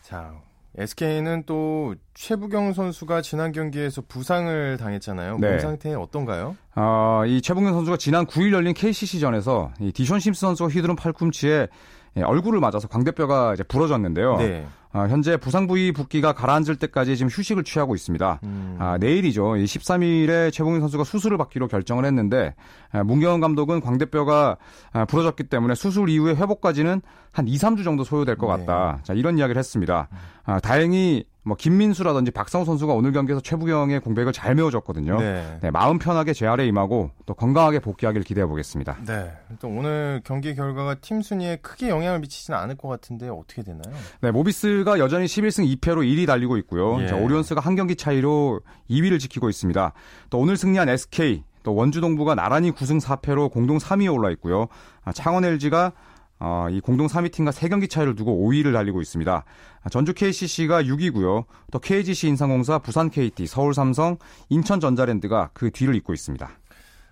자, 0.02 0.32
SK는 0.76 1.44
또 1.46 1.94
최부경 2.14 2.72
선수가 2.72 3.22
지난 3.22 3.50
경기에서 3.52 4.02
부상을 4.02 4.76
당했잖아요. 4.76 5.32
몸 5.32 5.40
네. 5.40 5.58
상태 5.58 5.94
어떤가요? 5.94 6.56
어, 6.76 7.22
이 7.26 7.42
최부경 7.42 7.72
선수가 7.72 7.96
지난 7.96 8.24
9일 8.26 8.52
열린 8.52 8.74
KCC전에서 8.74 9.72
이 9.80 9.92
디숀 9.92 10.20
심스 10.20 10.40
선수가 10.40 10.70
휘두른 10.70 10.96
팔꿈치에 10.96 11.68
예, 12.16 12.22
얼굴을 12.22 12.60
맞아서 12.60 12.88
광대뼈가 12.88 13.54
이제 13.54 13.62
부러졌는데요. 13.62 14.36
네. 14.36 14.66
어, 14.92 15.06
현재 15.06 15.36
부상 15.36 15.68
부위 15.68 15.92
붓기가 15.92 16.32
가라앉을 16.32 16.76
때까지 16.76 17.16
지금 17.16 17.30
휴식을 17.30 17.62
취하고 17.62 17.94
있습니다. 17.94 18.40
음. 18.42 18.76
아, 18.80 18.98
내일이죠. 18.98 19.56
이 19.56 19.64
13일에 19.64 20.52
최부경 20.52 20.80
선수가 20.80 21.04
수술을 21.04 21.38
받기로 21.38 21.68
결정을 21.68 22.04
했는데 22.04 22.54
아, 22.90 23.04
문경원 23.04 23.40
감독은 23.40 23.80
광대뼈가 23.80 24.56
아, 24.92 25.04
부러졌기 25.04 25.44
때문에 25.44 25.76
수술 25.76 26.08
이후에 26.08 26.34
회복까지는 26.34 27.02
한 27.30 27.46
2, 27.46 27.56
3주 27.56 27.84
정도 27.84 28.02
소요될 28.02 28.36
것 28.36 28.48
네. 28.56 28.66
같다. 28.66 28.98
자, 29.04 29.12
이런 29.14 29.38
이야기를 29.38 29.58
했습니다. 29.58 30.08
아, 30.44 30.58
다행히 30.58 31.24
뭐 31.42 31.56
김민수라든지 31.56 32.30
박상우 32.30 32.64
선수가 32.64 32.92
오늘 32.92 33.12
경기에서 33.12 33.40
최부경의 33.40 34.00
공백을 34.00 34.32
잘 34.32 34.54
메워줬거든요. 34.54 35.18
네. 35.18 35.58
네, 35.62 35.70
마음 35.70 35.98
편하게 35.98 36.32
재활에 36.32 36.66
임하고 36.66 37.10
또 37.24 37.34
건강하게 37.34 37.78
복귀하길 37.80 38.22
기대해 38.22 38.46
보겠습니다. 38.46 38.98
네. 39.06 39.32
또 39.58 39.68
오늘 39.68 40.20
경기 40.24 40.54
결과가 40.54 40.96
팀 40.96 41.22
순위에 41.22 41.56
크게 41.56 41.88
영향을 41.88 42.20
미치지는 42.20 42.58
않을 42.58 42.76
것 42.76 42.88
같은데 42.88 43.28
어떻게 43.28 43.62
되나요? 43.62 43.94
네, 44.20 44.30
모비스가 44.30 44.98
여전히 44.98 45.26
11승 45.26 45.66
2패로 45.78 46.04
1위 46.04 46.26
달리고 46.26 46.56
있고요. 46.58 47.00
예. 47.02 47.06
자, 47.06 47.16
오리온스가 47.16 47.60
한 47.60 47.74
경기 47.74 47.96
차이로 47.96 48.60
2위를 48.90 49.18
지키고 49.18 49.48
있습니다. 49.48 49.92
또 50.28 50.38
오늘 50.38 50.56
승리한 50.56 50.88
SK 50.88 51.42
또 51.62 51.74
원주 51.74 52.00
동부가 52.00 52.34
나란히 52.34 52.70
9승 52.70 53.00
4패로 53.00 53.50
공동 53.50 53.78
3위에 53.78 54.12
올라 54.12 54.30
있고요. 54.30 54.68
아, 55.04 55.12
창원 55.12 55.44
LG가 55.44 55.92
어, 56.40 56.66
이 56.70 56.80
공동 56.80 57.06
3위 57.06 57.30
팀과 57.30 57.50
3경기 57.50 57.88
차이를 57.88 58.14
두고 58.16 58.48
5위를 58.48 58.72
달리고 58.72 59.00
있습니다. 59.02 59.44
전주 59.90 60.14
KCC가 60.14 60.82
6위고요. 60.82 61.44
또 61.70 61.78
KGC 61.78 62.28
인상공사, 62.28 62.78
부산 62.78 63.10
KT, 63.10 63.46
서울 63.46 63.74
삼성, 63.74 64.16
인천 64.48 64.80
전자랜드가 64.80 65.50
그 65.52 65.70
뒤를 65.70 65.94
잇고 65.96 66.12
있습니다. 66.14 66.48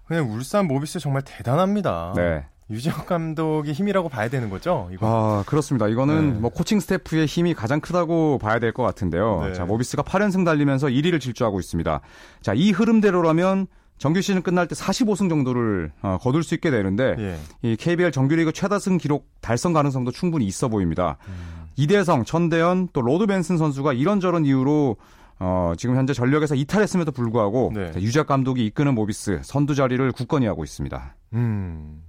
그냥 0.06 0.30
울산 0.32 0.66
모비스 0.66 0.98
정말 0.98 1.22
대단합니다. 1.22 2.14
네. 2.16 2.46
유재석 2.70 3.06
감독의 3.06 3.72
힘이라고 3.72 4.10
봐야 4.10 4.28
되는 4.28 4.50
거죠? 4.50 4.90
이거? 4.92 5.06
아, 5.06 5.42
그렇습니다. 5.46 5.88
이거는 5.88 6.34
네. 6.34 6.38
뭐 6.40 6.50
코칭 6.50 6.80
스태프의 6.80 7.24
힘이 7.26 7.54
가장 7.54 7.80
크다고 7.80 8.38
봐야 8.38 8.58
될 8.58 8.72
것 8.72 8.82
같은데요. 8.82 9.44
네. 9.46 9.52
자, 9.54 9.64
모비스가 9.64 10.02
8연승 10.02 10.44
달리면서 10.44 10.88
1위를 10.88 11.18
질주하고 11.20 11.60
있습니다. 11.60 12.00
자, 12.42 12.52
이 12.54 12.70
흐름대로라면 12.70 13.68
정규 13.98 14.20
시즌 14.20 14.42
끝날 14.42 14.66
때 14.68 14.74
45승 14.74 15.28
정도를 15.28 15.92
어, 16.02 16.18
거둘 16.20 16.42
수 16.42 16.54
있게 16.54 16.70
되는데 16.70 17.14
예. 17.18 17.38
이 17.62 17.76
KBL 17.76 18.12
정규리그 18.12 18.52
최다승 18.52 18.96
기록 18.96 19.28
달성 19.40 19.72
가능성도 19.72 20.12
충분히 20.12 20.46
있어 20.46 20.68
보입니다. 20.68 21.18
음. 21.28 21.66
이대성, 21.76 22.24
천대현, 22.24 22.88
또 22.92 23.00
로드 23.00 23.26
벤슨 23.26 23.56
선수가 23.56 23.92
이런저런 23.92 24.44
이유로 24.44 24.96
어, 25.40 25.72
지금 25.76 25.96
현재 25.96 26.12
전력에서 26.12 26.54
이탈했음에도 26.54 27.12
불구하고 27.12 27.72
네. 27.74 27.92
유재학 27.96 28.26
감독이 28.26 28.66
이끄는 28.66 28.94
모비스 28.94 29.40
선두 29.44 29.74
자리를 29.74 30.10
굳건히 30.12 30.46
하고 30.46 30.64
있습니다. 30.64 31.14
음. 31.34 32.02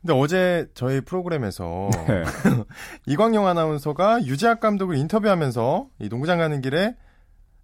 근데 0.00 0.12
어제 0.12 0.66
저희 0.74 1.00
프로그램에서 1.00 1.90
네. 2.06 2.22
이광용 3.06 3.48
아나운서가 3.48 4.24
유재학 4.24 4.60
감독을 4.60 4.96
인터뷰하면서 4.96 5.88
이 6.00 6.08
농구장 6.08 6.38
가는 6.38 6.60
길에 6.60 6.94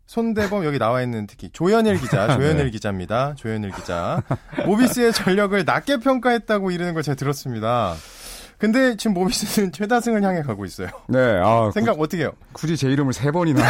손대범 0.06 0.64
여기 0.64 0.78
나와 0.78 1.02
있는 1.02 1.26
특히 1.26 1.48
조현일 1.50 1.98
기자, 1.98 2.28
조현일 2.36 2.64
네. 2.66 2.70
기자입니다. 2.70 3.34
조현일 3.36 3.70
기자. 3.72 4.22
모비스의 4.66 5.12
전력을 5.12 5.64
낮게 5.64 5.98
평가했다고 5.98 6.70
이러는 6.70 6.94
걸 6.94 7.02
제가 7.02 7.16
들었습니다. 7.16 7.94
근데 8.62 8.96
지금 8.96 9.14
모비스는 9.14 9.72
최다승을 9.74 10.22
향해 10.22 10.40
가고 10.42 10.64
있어요. 10.64 10.86
네, 11.08 11.18
아, 11.42 11.72
생각 11.74 11.94
구, 11.96 12.04
어떻게 12.04 12.22
해요? 12.22 12.30
굳이 12.52 12.76
제 12.76 12.88
이름을 12.90 13.12
세 13.12 13.32
번이나 13.32 13.60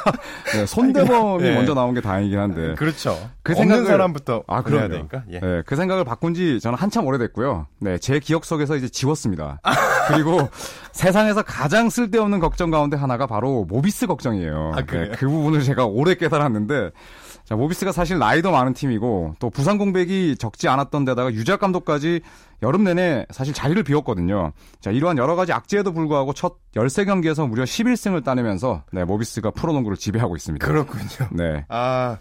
네, 0.54 0.64
손대범이 0.64 1.42
네. 1.42 1.54
먼저 1.54 1.74
나온 1.74 1.92
게 1.92 2.00
다행이긴 2.00 2.38
한데. 2.38 2.74
그렇죠. 2.76 3.14
그 3.42 3.54
생각을 3.54 3.84
사람부터 3.84 4.44
아 4.46 4.62
그래야 4.62 4.88
되니까. 4.88 5.22
예. 5.32 5.40
네, 5.40 5.62
그 5.66 5.76
생각을 5.76 6.04
바꾼 6.04 6.32
지 6.32 6.60
저는 6.60 6.78
한참 6.78 7.06
오래됐고요. 7.06 7.66
네, 7.80 7.98
제 7.98 8.18
기억 8.20 8.46
속에서 8.46 8.76
이제 8.76 8.88
지웠습니다. 8.88 9.60
그리고 10.08 10.48
세상에서 10.98 11.42
가장 11.42 11.90
쓸데없는 11.90 12.40
걱정 12.40 12.72
가운데 12.72 12.96
하나가 12.96 13.28
바로 13.28 13.64
모비스 13.68 14.08
걱정이에요. 14.08 14.72
아, 14.74 14.84
네, 14.84 15.12
그 15.14 15.28
부분을 15.28 15.62
제가 15.62 15.86
오래 15.86 16.16
깨달았는데 16.16 16.90
자, 17.44 17.54
모비스가 17.54 17.92
사실 17.92 18.18
나이도 18.18 18.50
많은 18.50 18.74
팀이고 18.74 19.36
또 19.38 19.48
부산 19.48 19.78
공백이 19.78 20.34
적지 20.38 20.66
않았던 20.66 21.04
데다가 21.04 21.32
유작 21.32 21.60
감독까지 21.60 22.22
여름 22.64 22.82
내내 22.82 23.26
사실 23.30 23.54
자리를 23.54 23.80
비웠거든요. 23.84 24.50
자, 24.80 24.90
이러한 24.90 25.18
여러 25.18 25.36
가지 25.36 25.52
악재에도 25.52 25.92
불구하고 25.92 26.32
첫 26.32 26.56
13경기에서 26.74 27.48
무려 27.48 27.62
11승을 27.62 28.24
따내면서 28.24 28.82
네, 28.90 29.04
모비스가 29.04 29.52
프로농구를 29.52 29.96
지배하고 29.96 30.34
있습니다. 30.34 30.66
그렇군요. 30.66 31.28
네. 31.30 31.64
아, 31.68 32.18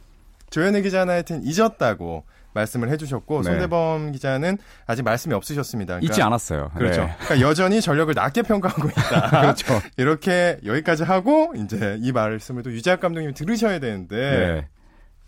조현희 0.51 0.83
기자는 0.83 1.15
하여튼 1.15 1.41
잊었다고 1.43 2.25
말씀을 2.57 2.89
해주셨고 2.89 3.43
네. 3.43 3.49
손대범 3.51 4.11
기자는 4.11 4.57
아직 4.85 5.03
말씀이 5.03 5.33
없으셨습니다. 5.33 5.95
그러니까, 5.95 6.11
잊지 6.11 6.21
않았어요. 6.21 6.71
그렇죠. 6.75 7.01
네. 7.01 7.15
그러니까 7.19 7.47
여전히 7.47 7.81
전력을 7.81 8.13
낮게 8.13 8.41
평가하고 8.43 8.89
있다. 8.89 9.29
그렇죠. 9.41 9.81
이렇게 9.97 10.57
여기까지 10.65 11.03
하고 11.03 11.53
이제 11.55 11.97
이 12.01 12.11
말씀을 12.11 12.63
또 12.63 12.71
유재학 12.71 12.99
감독님이 12.99 13.33
들으셔야 13.33 13.79
되는데 13.79 14.17
네. 14.17 14.67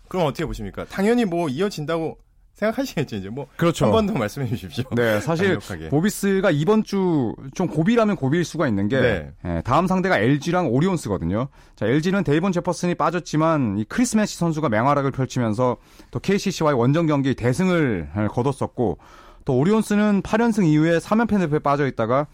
그럼 0.08 0.26
어떻게 0.26 0.44
보십니까? 0.44 0.84
당연히 0.86 1.24
뭐 1.24 1.48
이어진다고 1.48 2.18
생각하시겠죠 2.60 3.16
이제 3.16 3.28
뭐 3.28 3.46
그렇죠. 3.56 3.86
한 3.86 3.92
번 3.92 4.06
더 4.06 4.12
말씀해 4.14 4.46
주십시오. 4.48 4.84
네, 4.94 5.20
사실 5.20 5.58
강력하게. 5.58 5.88
모비스가 5.88 6.50
이번 6.50 6.84
주 6.84 7.34
좀 7.54 7.66
고비라면 7.68 8.16
고비일 8.16 8.44
수가 8.44 8.68
있는 8.68 8.88
게 8.88 9.00
네. 9.00 9.32
예, 9.44 9.62
다음 9.64 9.86
상대가 9.86 10.18
LG랑 10.18 10.68
오리온스거든요. 10.68 11.48
자, 11.76 11.86
LG는 11.86 12.22
데이본 12.24 12.52
제퍼슨이 12.52 12.94
빠졌지만 12.94 13.78
이 13.78 13.84
크리스 13.84 14.16
매시 14.16 14.36
선수가 14.36 14.68
맹활약을 14.68 15.10
펼치면서 15.10 15.76
또 16.10 16.20
KCC와의 16.20 16.78
원정 16.78 17.06
경기 17.06 17.34
대승을 17.34 18.08
예, 18.16 18.26
거뒀었고 18.28 18.98
또 19.44 19.56
오리온스는 19.58 20.22
8연승 20.22 20.66
이후에 20.66 20.98
3연패 20.98 21.38
늪에 21.38 21.58
빠져 21.60 21.86
있다가 21.86 22.26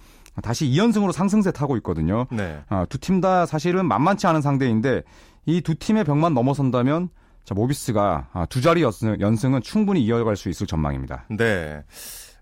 다시 0.43 0.67
2연승으로 0.69 1.13
상승세 1.13 1.51
타고 1.53 1.77
있거든요. 1.79 2.27
네. 2.31 2.59
아, 2.69 2.85
두 2.89 2.99
팀 2.99 3.21
다 3.21 3.47
사실은 3.47 3.87
만만치 3.87 4.27
않은 4.27 4.43
상대인데 4.43 5.03
이 5.47 5.61
두 5.63 5.75
팀의 5.77 6.05
벽만 6.05 6.35
넘어선다면 6.35 7.09
자, 7.47 7.55
모비스가 7.55 8.27
아, 8.33 8.45
두 8.47 8.61
자리 8.61 8.83
연승, 8.83 9.17
연승은 9.21 9.63
충분히 9.63 10.05
이어갈 10.05 10.37
수 10.37 10.49
있을 10.49 10.67
전망입니다. 10.67 11.25
네. 11.31 11.85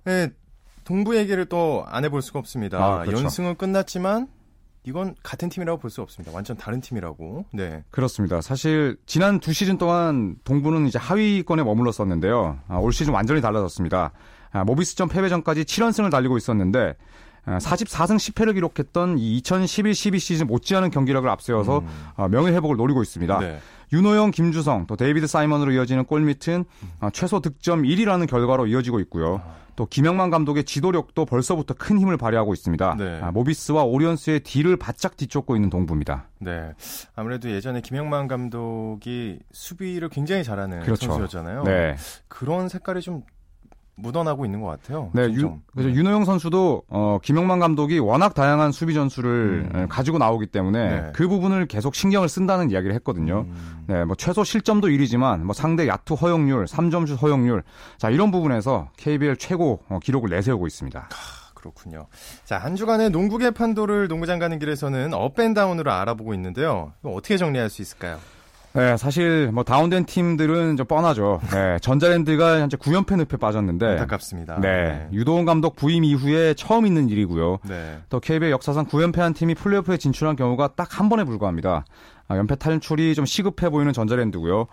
네 0.05 0.31
동부 0.85 1.17
얘기를 1.17 1.45
또 1.47 1.85
안 1.89 2.05
해볼 2.05 2.23
수가 2.23 2.39
없습니다. 2.39 2.79
아, 2.83 3.05
그렇죠. 3.05 3.23
연승은 3.23 3.57
끝났지만 3.57 4.29
이건 4.87 5.15
같은 5.23 5.49
팀이라고 5.51 5.79
볼 5.79 5.91
수 5.91 6.01
없습니다. 6.03 6.35
완전 6.35 6.57
다른 6.57 6.81
팀이라고. 6.81 7.45
네. 7.53 7.85
그렇습니다. 7.91 8.41
사실 8.41 8.97
지난 9.07 9.41
두 9.41 9.53
시즌 9.53 9.77
동안 9.79 10.37
동부는 10.45 10.87
이제 10.87 10.99
하위권에 10.99 11.63
머물렀었는데요. 11.63 12.59
아, 12.69 12.79
올 12.79 12.93
시즌 12.93 13.13
완전히 13.13 13.41
달라졌습니다. 13.43 14.13
아, 14.53 14.65
모비스전 14.65 15.09
패배 15.11 15.29
전까지 15.29 15.65
7연승을 15.65 16.11
달리고 16.11 16.37
있었는데 16.39 16.95
44승 17.47 18.13
아, 18.15 18.17
10패를 18.17 18.55
기록했던 18.55 19.19
이 19.19 19.41
2011-12 19.43 20.19
시즌 20.19 20.47
못지않은 20.47 20.91
경기력을 20.91 21.29
앞세워서 21.29 21.79
음. 21.81 21.89
아, 22.17 22.29
명예 22.29 22.53
회복을 22.53 22.77
노리고 22.77 23.03
있습니다. 23.03 23.39
네. 23.39 23.59
윤호영, 23.95 24.33
김주성, 24.33 24.89
또 24.89 24.97
데이비드 24.97 25.29
사이먼으로 25.29 25.71
이어지는 25.71 26.05
골밑은 26.05 26.65
음. 26.83 27.09
최소 27.13 27.39
득점 27.39 27.85
1위라는 27.85 28.27
결과로 28.27 28.67
이어지고 28.67 28.99
있고요. 29.01 29.41
또 29.77 29.87
김영만 29.87 30.31
감독의 30.31 30.65
지도력도 30.65 31.25
벌써부터 31.25 31.75
큰 31.75 31.99
힘을 32.01 32.17
발휘하고 32.17 32.53
있습니다. 32.53 32.97
네. 32.99 33.21
모비스와 33.33 33.85
오리온스의 33.85 34.41
뒤를 34.41 34.77
바짝 34.77 35.17
뒤쫓고 35.17 35.57
있는 35.57 35.71
동부입니다. 35.71 36.29
네. 36.41 36.73
아무래도 37.15 37.51
예전에 37.51 37.81
김영만 37.81 38.27
감독이 38.27 39.39
수비를 39.53 40.09
굉장히 40.09 40.43
잘하는 40.43 40.81
그렇죠. 40.83 41.07
선수였잖아요. 41.07 41.63
네. 41.65 41.97
그런 42.29 42.69
색깔이 42.69 43.01
좀 43.01 43.23
묻어나고 43.97 44.45
있는 44.45 44.61
것 44.61 44.69
같아요. 44.69 45.11
네, 45.13 45.23
유, 45.25 45.59
그래서 45.73 45.89
네. 45.89 45.95
윤호영 45.95 46.25
선수도 46.25 46.83
어, 46.89 47.19
김영만 47.23 47.61
감독이 47.61 47.99
워낙 47.99 48.35
다양한 48.35 48.73
수비 48.73 48.95
전술을 48.95 49.71
음. 49.75 49.87
가지고 49.89 50.19
나오기 50.19 50.47
때문에 50.47 51.01
네. 51.03 51.13
그 51.15 51.29
부분을 51.29 51.67
계속 51.67 51.95
신경을 51.95 52.29
쓴다는 52.29 52.71
이야기를 52.71 52.95
했거든요. 52.97 53.47
음. 53.49 53.85
네, 53.87 54.05
뭐 54.05 54.17
최소 54.17 54.43
실점도 54.43 54.89
1위지만 54.89 55.41
뭐 55.41 55.55
상대 55.55 55.87
야투 55.87 56.15
허용률, 56.15 56.67
3점슛 56.67 57.21
허용률, 57.23 57.63
자 57.97 58.11
이런 58.11 58.31
부분에서 58.31 58.91
KBL 58.97 59.37
최고 59.37 59.81
어, 59.89 59.99
기록을 60.03 60.31
내세우고 60.31 60.67
있습니다. 60.67 61.09
아, 61.11 61.45
그렇군요. 61.55 62.07
자, 62.45 62.59
한 62.59 62.77
주간의 62.77 63.11
농구계 63.11 63.53
판도를 63.53 64.09
농구장 64.09 64.39
가는 64.39 64.59
길에서는 64.59 65.15
업앤다운으로 65.15 65.93
알아보고 65.93 66.35
있는데요. 66.35 66.93
어떻게 67.03 67.37
정리할 67.37 67.71
수 67.71 67.81
있을까요? 67.81 68.19
네, 68.75 68.97
사실 68.97 69.53
뭐 69.53 69.63
다운된 69.63 70.05
팀들은 70.05 70.77
좀 70.77 70.87
뻔하죠. 70.87 71.41
네, 71.53 71.79
전자랜드가 71.81 72.59
현재 72.59 72.77
9연패 72.77 73.17
늪에 73.19 73.37
빠졌는데 73.37 73.87
안타깝습니다. 73.87 74.59
네, 74.61 74.69
네. 74.69 75.09
유도훈 75.13 75.45
감독 75.45 75.77
부임 75.77 76.03
이후에 76.03 76.55
처음 76.55 76.85
있는 76.85 77.09
일이고요. 77.09 77.59
네. 77.69 77.99
또 78.09 78.19
KBL 78.19 78.51
역사상 78.51 78.87
9연패한 78.87 79.37
팀이 79.37 79.55
플레이오프에 79.55 79.97
진출한 79.99 80.35
경우가 80.35 80.75
딱 80.75 80.95
한 80.95 81.09
번에 81.09 81.25
불과합니다. 81.25 81.85
아, 82.29 82.37
연패 82.37 82.57
탈출이 82.57 83.15
좀 83.15 83.27
시급해 83.27 83.69
보이는 83.69 83.93
전자랜드고요. 83.93 84.67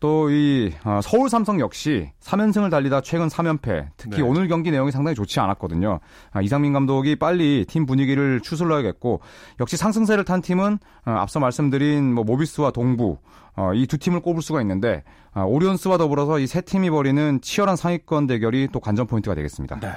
또이 0.00 0.72
어, 0.84 1.00
서울 1.02 1.28
삼성 1.30 1.60
역시 1.60 2.10
3연승을 2.20 2.70
달리다 2.70 3.00
최근 3.00 3.28
3연패. 3.28 3.88
특히 3.96 4.16
네. 4.16 4.22
오늘 4.22 4.48
경기 4.48 4.70
내용이 4.70 4.90
상당히 4.92 5.14
좋지 5.14 5.40
않았거든요. 5.40 6.00
아, 6.32 6.42
이상민 6.42 6.72
감독이 6.72 7.16
빨리 7.16 7.64
팀 7.68 7.86
분위기를 7.86 8.40
추슬러야겠고 8.40 9.20
역시 9.60 9.76
상승세를 9.76 10.24
탄 10.24 10.42
팀은 10.42 10.78
어, 11.06 11.10
앞서 11.10 11.40
말씀드린 11.40 12.12
뭐 12.12 12.24
모비스와 12.24 12.72
동부 12.72 13.18
어, 13.56 13.72
이두 13.72 13.96
팀을 13.98 14.20
꼽을 14.20 14.42
수가 14.42 14.60
있는데 14.60 15.02
아, 15.32 15.42
오리온스와 15.42 15.96
더불어서 15.98 16.38
이 16.40 16.46
세 16.46 16.60
팀이 16.60 16.90
벌이는 16.90 17.40
치열한 17.40 17.76
상위권 17.76 18.26
대결이 18.26 18.68
또 18.72 18.80
관전 18.80 19.06
포인트가 19.06 19.34
되겠습니다. 19.34 19.80
네, 19.80 19.90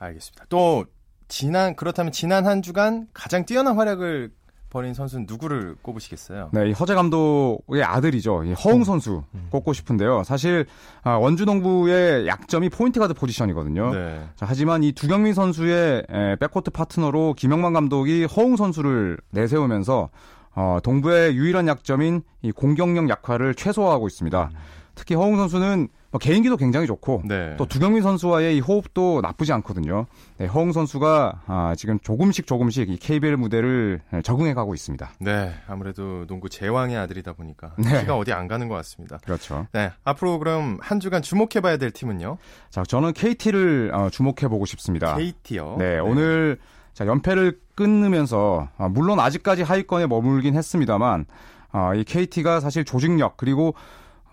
알겠습니다. 0.00 0.44
또 0.48 0.84
지난 1.28 1.74
그렇다면 1.76 2.12
지난 2.12 2.46
한 2.46 2.60
주간 2.62 3.06
가장 3.14 3.44
뛰어난 3.46 3.76
활약을 3.76 4.30
벌인 4.74 4.92
선수는 4.92 5.26
누구를 5.28 5.76
꼽으시겠어요? 5.82 6.50
네, 6.52 6.68
이 6.68 6.72
허재 6.72 6.96
감독의 6.96 7.84
아들이죠. 7.84 8.42
이 8.42 8.52
허웅 8.54 8.78
음. 8.78 8.84
선수 8.84 9.22
음. 9.32 9.46
꼽고 9.50 9.72
싶은데요. 9.72 10.24
사실 10.24 10.66
아, 11.04 11.12
원주 11.12 11.46
동부의 11.46 12.26
약점이 12.26 12.70
포인트 12.70 12.98
가드 12.98 13.14
포지션이거든요. 13.14 13.94
네. 13.94 14.24
자, 14.34 14.46
하지만 14.48 14.82
이 14.82 14.90
두경민 14.90 15.32
선수의 15.32 16.06
백코트 16.40 16.72
파트너로 16.72 17.34
김영만 17.34 17.72
감독이 17.72 18.24
허웅 18.24 18.56
선수를 18.56 19.16
내세우면서 19.30 20.08
어, 20.56 20.78
동부의 20.82 21.36
유일한 21.36 21.68
약점인 21.68 22.22
이 22.42 22.50
공격력 22.50 23.08
약화를 23.08 23.54
최소화하고 23.54 24.08
있습니다. 24.08 24.50
특히 24.94 25.14
허웅 25.14 25.36
선수는 25.36 25.88
뭐 26.10 26.18
개인기도 26.20 26.56
굉장히 26.56 26.86
좋고 26.86 27.22
네. 27.24 27.56
또 27.56 27.66
두경민 27.66 28.02
선수와의 28.02 28.56
이 28.56 28.60
호흡도 28.60 29.20
나쁘지 29.20 29.52
않거든요. 29.54 30.06
네, 30.38 30.46
허웅 30.46 30.72
선수가 30.72 31.42
아, 31.46 31.74
지금 31.76 31.98
조금씩 31.98 32.46
조금씩 32.46 32.88
이 32.88 32.96
KBL 32.96 33.36
무대를 33.36 34.00
적응해 34.22 34.54
가고 34.54 34.74
있습니다. 34.74 35.10
네, 35.18 35.54
아무래도 35.66 36.24
농구 36.26 36.48
제왕의 36.48 36.96
아들이다 36.96 37.32
보니까 37.32 37.74
네. 37.78 38.00
피가 38.00 38.16
어디 38.16 38.32
안 38.32 38.46
가는 38.46 38.68
것 38.68 38.76
같습니다. 38.76 39.18
그렇죠. 39.24 39.66
네, 39.72 39.90
앞으로 40.04 40.38
그럼 40.38 40.78
한 40.80 41.00
주간 41.00 41.20
주목해 41.20 41.60
봐야 41.60 41.76
될 41.76 41.90
팀은요? 41.90 42.38
자, 42.70 42.84
저는 42.84 43.12
KT를 43.12 43.90
어, 43.92 44.10
주목해 44.10 44.48
보고 44.48 44.64
싶습니다. 44.66 45.16
KT요. 45.16 45.76
네, 45.78 45.98
오늘 45.98 46.58
자, 46.92 47.06
연패를 47.06 47.58
끊으면서 47.74 48.68
아, 48.78 48.88
물론 48.88 49.18
아직까지 49.18 49.62
하위권에 49.62 50.06
머물긴 50.06 50.54
했습니다만 50.54 51.26
아, 51.72 51.92
이 51.94 52.04
KT가 52.04 52.60
사실 52.60 52.84
조직력 52.84 53.36
그리고 53.36 53.68
어, 53.68 53.74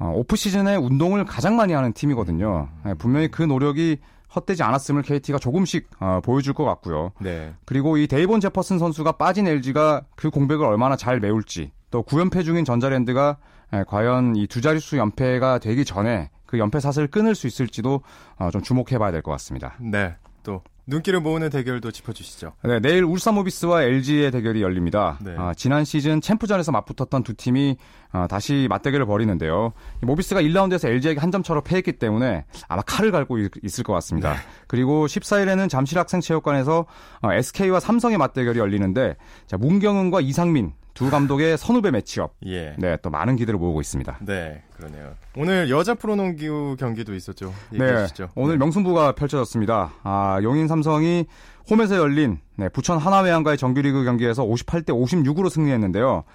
오프 0.09 0.35
시즌에 0.35 0.75
운동을 0.75 1.25
가장 1.25 1.55
많이 1.55 1.73
하는 1.73 1.93
팀이거든요. 1.93 2.69
네, 2.85 2.93
분명히 2.95 3.29
그 3.29 3.43
노력이 3.43 3.97
헛되지 4.35 4.63
않았음을 4.63 5.01
KT가 5.03 5.37
조금씩 5.39 5.89
어, 5.99 6.21
보여줄 6.23 6.53
것 6.53 6.63
같고요. 6.63 7.11
네. 7.19 7.53
그리고 7.65 7.97
이 7.97 8.07
데이본 8.07 8.39
제퍼슨 8.39 8.79
선수가 8.79 9.13
빠진 9.13 9.45
LG가 9.47 10.03
그 10.15 10.29
공백을 10.29 10.65
얼마나 10.65 10.95
잘 10.95 11.19
메울지 11.19 11.71
또 11.91 12.03
9연패 12.03 12.45
중인 12.45 12.63
전자랜드가 12.65 13.37
예, 13.73 13.83
과연 13.87 14.35
이 14.35 14.47
두 14.47 14.61
자릿수 14.61 14.97
연패가 14.97 15.59
되기 15.59 15.85
전에 15.85 16.29
그 16.45 16.59
연패 16.59 16.79
사슬을 16.79 17.07
끊을 17.07 17.35
수 17.35 17.47
있을지도 17.47 18.01
어, 18.37 18.49
좀 18.51 18.61
주목해봐야 18.61 19.11
될 19.11 19.21
것 19.21 19.31
같습니다. 19.31 19.75
네, 19.79 20.15
또 20.43 20.61
눈길을 20.87 21.21
모으는 21.21 21.49
대결도 21.49 21.91
짚어주시죠. 21.91 22.53
네, 22.63 22.79
내일 22.79 23.03
울산 23.03 23.35
모비스와 23.35 23.83
LG의 23.83 24.31
대결이 24.31 24.61
열립니다. 24.61 25.17
네. 25.21 25.35
아, 25.37 25.53
지난 25.53 25.85
시즌 25.85 26.19
챔프전에서 26.21 26.71
맞붙었던 26.73 27.23
두 27.23 27.33
팀이 27.33 27.77
아, 28.13 28.27
다시 28.27 28.67
맞대결을 28.69 29.05
벌이는데요. 29.05 29.73
이 30.03 30.05
모비스가 30.05 30.41
1라운드에서 30.41 30.87
LG에게 30.89 31.19
한 31.19 31.31
점 31.31 31.43
차로 31.43 31.61
패했기 31.61 31.93
때문에 31.93 32.43
아마 32.67 32.81
칼을 32.81 33.11
갈고 33.11 33.37
있, 33.37 33.79
을 33.79 33.83
것 33.85 33.93
같습니다. 33.93 34.35
그리고 34.67 35.05
14일에는 35.07 35.69
잠실학생체육관에서 35.69 36.85
어, 37.21 37.31
SK와 37.33 37.79
삼성의 37.79 38.17
맞대결이 38.17 38.59
열리는데 38.59 39.15
자, 39.47 39.57
문경은과 39.57 40.19
이상민 40.21 40.73
두 40.93 41.09
감독의 41.09 41.55
선후배 41.57 41.91
매치업. 41.91 42.33
예. 42.47 42.75
네, 42.77 42.97
또 43.01 43.09
많은 43.09 43.37
기대를 43.37 43.57
모으고 43.57 43.79
있습니다. 43.79 44.17
네, 44.21 44.61
그러네요. 44.75 45.13
오늘 45.37 45.69
여자 45.69 45.93
프로농구 45.93 46.75
경기도 46.77 47.15
있었죠. 47.15 47.53
네, 47.69 47.95
주시죠. 48.07 48.27
오늘 48.35 48.57
명승부가 48.57 49.13
펼쳐졌습니다. 49.13 49.93
아, 50.03 50.39
용인 50.43 50.67
삼성이 50.67 51.25
홈에서 51.69 51.95
열린 51.95 52.39
네, 52.57 52.67
부천 52.67 52.97
하나회양과의 52.97 53.57
정규리그 53.57 54.03
경기에서 54.03 54.43
58대 54.43 54.87
56으로 54.89 55.49
승리했는데요. 55.49 56.25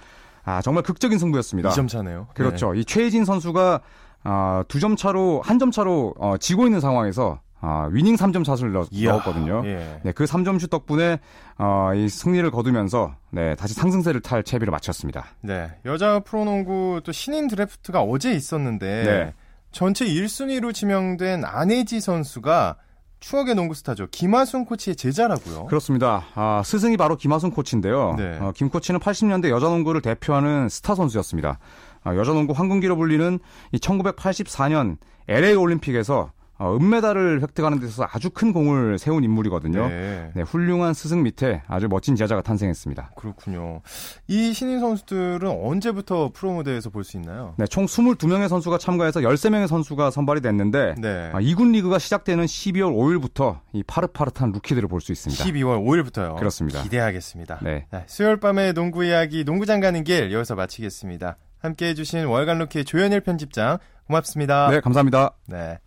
아, 0.46 0.62
정말 0.62 0.82
극적인 0.82 1.18
승부였습니다. 1.18 1.68
2점 1.70 1.88
차네요. 1.88 2.28
그렇죠. 2.34 2.74
이 2.74 2.84
최혜진 2.84 3.24
선수가 3.26 3.80
아, 4.24 4.64
두 4.68 4.80
점 4.80 4.96
차로 4.96 5.42
한 5.44 5.58
점 5.58 5.70
차로 5.70 6.14
어, 6.18 6.36
지고 6.38 6.64
있는 6.64 6.80
상황에서 6.80 7.40
아, 7.60 7.88
위닝 7.90 8.16
3점 8.16 8.44
샷을 8.44 8.72
넣, 8.72 8.86
이야, 8.90 9.12
넣었거든요. 9.12 9.62
예. 9.64 10.00
네, 10.04 10.12
그 10.12 10.24
3점 10.24 10.60
슛 10.60 10.68
덕분에 10.70 11.18
어, 11.58 11.90
이 11.94 12.08
승리를 12.08 12.48
거두면서 12.50 13.14
네, 13.30 13.54
다시 13.56 13.74
상승세를 13.74 14.20
탈 14.20 14.42
채비를 14.42 14.70
마쳤습니다. 14.70 15.26
네. 15.40 15.70
여자 15.84 16.20
프로농구 16.20 17.00
또 17.04 17.12
신인 17.12 17.48
드래프트가 17.48 18.02
어제 18.02 18.32
있었는데 18.32 19.02
네. 19.04 19.34
전체 19.72 20.04
1순위로 20.06 20.72
지명된 20.74 21.44
안혜지 21.44 22.00
선수가 22.00 22.76
추억의 23.20 23.54
농구 23.54 23.74
스타죠. 23.74 24.08
김화순 24.10 24.64
코치의 24.66 24.96
제자라고요. 24.96 25.66
그렇습니다. 25.66 26.24
아, 26.34 26.62
스승이 26.64 26.96
바로 26.96 27.16
김화순 27.16 27.50
코치인데요. 27.50 28.14
네. 28.16 28.38
어, 28.40 28.52
김 28.54 28.68
코치는 28.68 29.00
80년대 29.00 29.48
여자 29.50 29.66
농구를 29.66 30.02
대표하는 30.02 30.68
스타 30.68 30.94
선수였습니다. 30.94 31.58
아, 32.04 32.14
여자 32.14 32.32
농구 32.32 32.52
황금기로 32.52 32.96
불리는 32.96 33.38
이 33.72 33.78
1984년 33.78 34.98
LA 35.28 35.54
올림픽에서 35.54 36.30
어, 36.58 36.74
은메달을 36.76 37.42
획득하는 37.42 37.80
데 37.80 37.86
있어서 37.86 38.08
아주 38.10 38.30
큰 38.30 38.52
공을 38.52 38.98
세운 38.98 39.24
인물이거든요. 39.24 39.88
네. 39.88 40.30
네, 40.34 40.42
훌륭한 40.42 40.94
스승 40.94 41.22
밑에 41.22 41.62
아주 41.68 41.86
멋진 41.88 42.16
제자가 42.16 42.40
탄생했습니다. 42.42 43.10
그렇군요. 43.16 43.82
이 44.26 44.52
신인 44.54 44.80
선수들은 44.80 45.48
언제부터 45.48 46.30
프로 46.32 46.52
무대에서 46.52 46.90
볼 46.90 47.04
수 47.04 47.16
있나요? 47.18 47.54
네, 47.56 47.66
총 47.66 47.84
22명의 47.86 48.48
선수가 48.48 48.78
참가해서 48.78 49.20
13명의 49.20 49.66
선수가 49.68 50.10
선발이 50.10 50.40
됐는데 50.40 50.94
네. 50.98 51.30
아, 51.32 51.40
2군 51.40 51.72
리그가 51.72 51.98
시작되는 51.98 52.44
12월 52.46 52.92
5일부터 52.96 53.60
이 53.72 53.82
파릇파릇한 53.82 54.52
루키들을 54.52 54.88
볼 54.88 55.00
수 55.00 55.12
있습니다. 55.12 55.44
12월 55.44 55.84
5일부터요. 55.84 56.36
그렇습니다. 56.38 56.82
기대하겠습니다. 56.82 57.60
네. 57.62 57.86
수요일 58.06 58.38
밤의 58.38 58.72
농구 58.72 59.04
이야기 59.04 59.44
농구장 59.44 59.80
가는 59.80 60.02
길 60.04 60.32
여기서 60.32 60.54
마치겠습니다. 60.54 61.36
함께 61.58 61.88
해주신 61.88 62.24
월간 62.26 62.58
루키 62.58 62.84
조현일 62.84 63.20
편집장 63.20 63.78
고맙습니다. 64.06 64.70
네, 64.70 64.80
감사합니다. 64.80 65.32
네. 65.46 65.78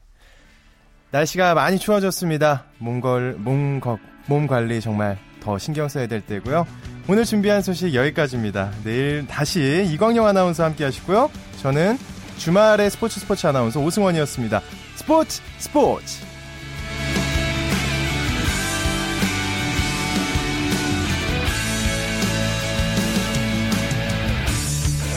날씨가 1.12 1.56
많이 1.56 1.80
추워졌습니다. 1.80 2.65
몸걸, 2.78 3.36
몸, 3.39 3.80
거, 3.80 3.98
몸 4.28 4.45
관리 4.48 4.80
정말 4.80 5.17
더 5.39 5.58
신경 5.58 5.88
써야 5.88 6.08
될 6.08 6.22
때고요. 6.22 6.67
오늘 7.08 7.26
준비한 7.26 7.62
소식 7.62 7.93
여기까지입니다. 7.93 8.72
내일 8.84 9.26
다시 9.26 9.88
이광영 9.91 10.28
아나운서 10.28 10.63
함께 10.63 10.84
하시고요. 10.84 11.32
저는 11.62 11.98
주말의 12.38 12.91
스포츠 12.91 13.19
스포츠 13.19 13.48
아나운서 13.48 13.80
오승원이었습니다. 13.80 14.62
스포츠 14.95 15.41
스포츠! 15.58 16.24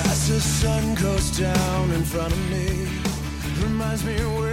As 0.06 0.28
the 0.28 0.40
sun 0.40 0.94
goes 0.96 1.30
down 1.36 1.90
in 1.90 2.02
front 2.04 2.32
of 2.32 2.50
me, 2.50 2.88
reminds 3.62 4.04
me 4.04 4.14
where 4.40 4.51